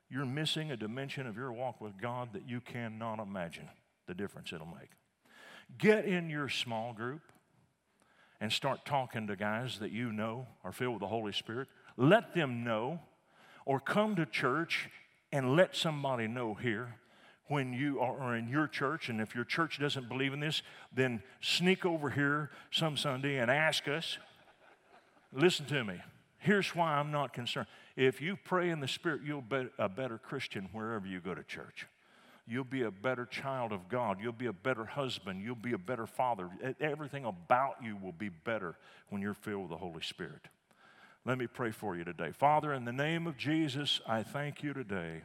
you're 0.08 0.24
missing 0.24 0.70
a 0.70 0.76
dimension 0.76 1.26
of 1.26 1.36
your 1.36 1.52
walk 1.52 1.82
with 1.82 2.00
God 2.00 2.30
that 2.32 2.48
you 2.48 2.60
cannot 2.60 3.18
imagine 3.18 3.68
the 4.06 4.14
difference 4.14 4.52
it'll 4.52 4.66
make. 4.66 4.90
Get 5.76 6.04
in 6.06 6.30
your 6.30 6.48
small 6.48 6.92
group 6.92 7.20
and 8.40 8.52
start 8.52 8.84
talking 8.84 9.26
to 9.26 9.36
guys 9.36 9.78
that 9.80 9.90
you 9.90 10.12
know 10.12 10.46
are 10.64 10.72
filled 10.72 10.94
with 10.94 11.00
the 11.00 11.08
Holy 11.08 11.32
Spirit 11.32 11.68
let 11.98 12.32
them 12.32 12.62
know, 12.64 13.00
or 13.66 13.80
come 13.80 14.16
to 14.16 14.24
church 14.24 14.88
and 15.32 15.56
let 15.56 15.76
somebody 15.76 16.26
know 16.26 16.54
here 16.54 16.94
when 17.48 17.72
you 17.72 18.00
are 18.00 18.36
in 18.36 18.48
your 18.48 18.68
church. 18.68 19.08
And 19.08 19.20
if 19.20 19.34
your 19.34 19.44
church 19.44 19.78
doesn't 19.80 20.08
believe 20.08 20.32
in 20.32 20.40
this, 20.40 20.62
then 20.94 21.22
sneak 21.40 21.84
over 21.84 22.08
here 22.08 22.50
some 22.70 22.96
Sunday 22.96 23.38
and 23.38 23.50
ask 23.50 23.88
us. 23.88 24.16
Listen 25.32 25.66
to 25.66 25.84
me. 25.84 26.00
Here's 26.38 26.74
why 26.74 26.94
I'm 26.94 27.10
not 27.10 27.32
concerned. 27.32 27.66
If 27.96 28.22
you 28.22 28.38
pray 28.42 28.70
in 28.70 28.78
the 28.78 28.88
Spirit, 28.88 29.22
you'll 29.26 29.42
be 29.42 29.66
a 29.76 29.88
better 29.88 30.18
Christian 30.18 30.68
wherever 30.72 31.06
you 31.06 31.18
go 31.20 31.34
to 31.34 31.42
church. 31.42 31.86
You'll 32.48 32.64
be 32.64 32.82
a 32.82 32.90
better 32.90 33.26
child 33.26 33.72
of 33.72 33.88
God. 33.88 34.18
You'll 34.22 34.32
be 34.32 34.46
a 34.46 34.52
better 34.52 34.86
husband. 34.86 35.42
You'll 35.42 35.54
be 35.54 35.74
a 35.74 35.78
better 35.78 36.06
father. 36.06 36.48
Everything 36.80 37.26
about 37.26 37.76
you 37.82 37.96
will 37.96 38.12
be 38.12 38.30
better 38.30 38.76
when 39.10 39.20
you're 39.20 39.34
filled 39.34 39.62
with 39.62 39.70
the 39.70 39.76
Holy 39.76 40.02
Spirit. 40.02 40.48
Let 41.26 41.36
me 41.36 41.46
pray 41.46 41.72
for 41.72 41.94
you 41.94 42.04
today. 42.04 42.30
Father, 42.32 42.72
in 42.72 42.86
the 42.86 42.92
name 42.92 43.26
of 43.26 43.36
Jesus, 43.36 44.00
I 44.06 44.22
thank 44.22 44.62
you 44.62 44.72
today 44.72 45.22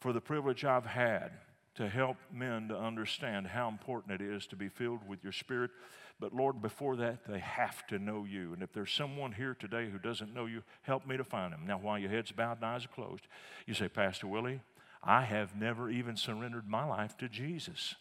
for 0.00 0.14
the 0.14 0.22
privilege 0.22 0.64
I've 0.64 0.86
had 0.86 1.32
to 1.74 1.88
help 1.88 2.16
men 2.32 2.68
to 2.68 2.78
understand 2.78 3.46
how 3.46 3.68
important 3.68 4.20
it 4.20 4.24
is 4.24 4.46
to 4.46 4.56
be 4.56 4.68
filled 4.68 5.06
with 5.06 5.22
your 5.22 5.32
Spirit. 5.32 5.70
But 6.18 6.34
Lord, 6.34 6.62
before 6.62 6.96
that, 6.96 7.26
they 7.26 7.40
have 7.40 7.86
to 7.88 7.98
know 7.98 8.24
you. 8.24 8.52
And 8.52 8.62
if 8.62 8.72
there's 8.72 8.92
someone 8.92 9.32
here 9.32 9.54
today 9.58 9.90
who 9.90 9.98
doesn't 9.98 10.32
know 10.32 10.46
you, 10.46 10.62
help 10.82 11.06
me 11.06 11.16
to 11.16 11.24
find 11.24 11.52
them. 11.52 11.64
Now, 11.66 11.78
while 11.78 11.98
your 11.98 12.10
head's 12.10 12.32
bowed 12.32 12.58
and 12.58 12.64
eyes 12.64 12.84
are 12.84 12.88
closed, 12.88 13.26
you 13.66 13.74
say, 13.74 13.88
Pastor 13.88 14.26
Willie, 14.26 14.60
I 15.02 15.22
have 15.22 15.56
never 15.56 15.90
even 15.90 16.16
surrendered 16.16 16.68
my 16.68 16.84
life 16.84 17.16
to 17.18 17.28
Jesus. 17.28 17.94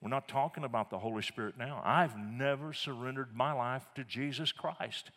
We're 0.00 0.10
not 0.10 0.28
talking 0.28 0.64
about 0.64 0.90
the 0.90 0.98
Holy 0.98 1.22
Spirit 1.22 1.56
now. 1.58 1.82
I've 1.84 2.16
never 2.16 2.72
surrendered 2.72 3.34
my 3.34 3.52
life 3.52 3.86
to 3.94 4.04
Jesus 4.04 4.52
Christ. 4.52 5.10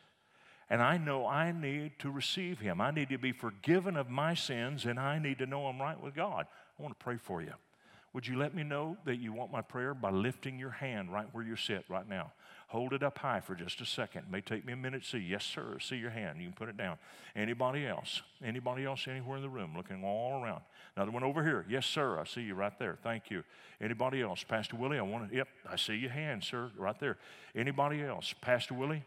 And 0.69 0.82
I 0.82 0.97
know 0.97 1.28
I 1.28 1.52
need 1.52 1.99
to 1.99 2.12
receive 2.12 2.60
Him. 2.60 2.80
I 2.80 2.91
need 2.91 3.10
to 3.10 3.17
be 3.17 3.32
forgiven 3.32 3.97
of 3.97 4.10
my 4.10 4.34
sins, 4.34 4.86
and 4.86 4.99
I 4.99 5.19
need 5.19 5.39
to 5.39 5.45
know 5.45 5.65
I'm 5.65 5.82
right 5.82 6.02
with 6.02 6.15
God. 6.15 6.45
I 6.78 6.82
want 6.82 6.97
to 6.97 7.04
pray 7.04 7.17
for 7.17 7.41
you. 7.41 7.54
Would 8.13 8.28
you 8.28 8.38
let 8.38 8.56
me 8.56 8.63
know 8.63 8.98
that 9.06 9.17
you 9.17 9.34
want 9.34 9.52
my 9.52 9.62
prayer 9.62 9.93
by 9.93 10.10
lifting 10.10 10.58
your 10.58 10.72
hand 10.72 11.12
right 11.12 11.28
where 11.32 11.43
you 11.43 11.56
sit 11.56 11.86
right 11.89 12.08
now? 12.08 12.32
Hold 12.67 12.93
it 12.93 13.02
up 13.02 13.17
high 13.17 13.39
for 13.39 13.56
just 13.56 13.82
a 13.82 13.86
second. 13.86 14.26
It 14.28 14.32
may 14.32 14.41
take 14.41 14.65
me 14.65 14.74
a 14.74 14.76
minute 14.76 15.04
to 15.04 15.10
see. 15.10 15.17
Yes, 15.17 15.43
sir. 15.43 15.78
See 15.80 15.95
your 15.95 16.12
hand. 16.12 16.39
You 16.39 16.45
can 16.45 16.54
put 16.54 16.69
it 16.69 16.78
down. 16.78 16.98
Anybody 17.36 17.88
else? 17.88 18.22
Anybody 18.43 18.86
else 18.86 19.08
anywhere 19.08 19.38
in 19.38 19.43
the 19.43 19.50
room 19.50 19.74
looking 19.76 20.04
all 20.04 20.43
around? 20.43 20.62
Another 20.95 21.12
one 21.12 21.24
over 21.24 21.43
here. 21.43 21.65
Yes, 21.67 21.86
sir. 21.86 22.19
I 22.19 22.26
see 22.26 22.41
you 22.41 22.54
right 22.54 22.78
there. 22.78 22.98
Thank 23.04 23.32
you. 23.32 23.43
Anybody 23.82 24.22
else? 24.22 24.43
Pastor 24.43 24.76
Willie, 24.76 25.00
I 25.00 25.02
want 25.02 25.30
to. 25.30 25.36
Yep, 25.36 25.48
I 25.72 25.76
see 25.78 25.95
your 25.95 26.12
hand, 26.12 26.43
sir, 26.43 26.69
right 26.78 27.00
there. 27.00 27.17
Anybody 27.56 28.04
else? 28.04 28.36
Pastor 28.41 28.76
Willie, 28.76 29.04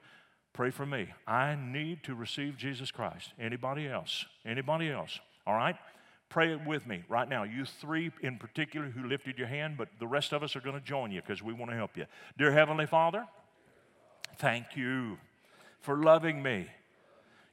Pray 0.52 0.70
for 0.70 0.84
me. 0.84 1.08
I 1.26 1.54
need 1.54 2.02
to 2.04 2.14
receive 2.14 2.58
Jesus 2.58 2.90
Christ. 2.90 3.32
Anybody 3.40 3.88
else? 3.88 4.26
Anybody 4.44 4.90
else? 4.90 5.18
All 5.46 5.54
right? 5.54 5.76
Pray 6.32 6.50
it 6.50 6.64
with 6.64 6.86
me 6.86 7.02
right 7.10 7.28
now. 7.28 7.42
You 7.42 7.66
three 7.66 8.10
in 8.22 8.38
particular 8.38 8.88
who 8.88 9.06
lifted 9.06 9.36
your 9.36 9.48
hand, 9.48 9.76
but 9.76 9.88
the 10.00 10.06
rest 10.06 10.32
of 10.32 10.42
us 10.42 10.56
are 10.56 10.62
going 10.62 10.74
to 10.74 10.80
join 10.80 11.12
you 11.12 11.20
because 11.20 11.42
we 11.42 11.52
want 11.52 11.70
to 11.70 11.76
help 11.76 11.94
you. 11.94 12.06
Dear 12.38 12.52
Heavenly 12.52 12.86
Father, 12.86 13.26
thank 14.38 14.74
you 14.74 15.18
for 15.82 15.98
loving 15.98 16.42
me. 16.42 16.68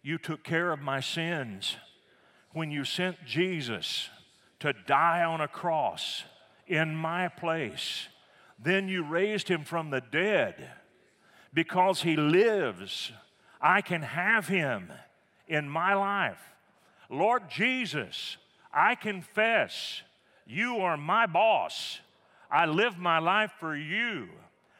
You 0.01 0.17
took 0.17 0.45
care 0.45 0.71
of 0.71 0.79
my 0.79 1.01
sins 1.01 1.75
when 2.53 2.71
you 2.71 2.85
sent 2.85 3.17
Jesus 3.25 4.07
to 4.61 4.71
die 4.87 5.25
on 5.25 5.41
a 5.41 5.49
cross 5.49 6.23
in 6.65 6.95
my 6.95 7.27
place. 7.27 8.07
Then 8.57 8.87
you 8.87 9.03
raised 9.03 9.49
him 9.49 9.65
from 9.65 9.89
the 9.89 9.99
dead 9.99 10.69
because 11.53 12.03
He 12.03 12.15
lives, 12.15 13.11
I 13.59 13.81
can 13.81 14.03
have 14.03 14.47
Him 14.47 14.89
in 15.49 15.67
my 15.67 15.95
life. 15.95 16.39
Lord 17.09 17.49
Jesus, 17.49 18.37
I 18.73 18.95
confess 18.95 20.01
you 20.45 20.77
are 20.77 20.97
my 20.97 21.25
boss. 21.25 21.99
I 22.51 22.65
live 22.65 22.97
my 22.97 23.19
life 23.19 23.51
for 23.59 23.75
you. 23.75 24.29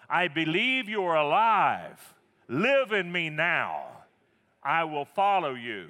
I 0.09 0.27
believe 0.27 0.89
you 0.89 1.03
are 1.03 1.17
alive. 1.17 2.13
Live 2.47 2.91
in 2.91 3.11
me 3.11 3.29
now. 3.29 3.83
I 4.63 4.83
will 4.83 5.05
follow 5.05 5.53
you. 5.53 5.89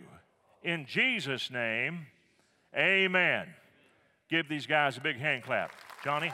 In 0.63 0.85
Jesus' 0.85 1.49
name, 1.49 2.07
amen. 2.75 3.47
Give 4.29 4.47
these 4.47 4.67
guys 4.67 4.97
a 4.97 5.01
big 5.01 5.17
hand 5.17 5.43
clap. 5.43 5.71
Johnny? 6.03 6.31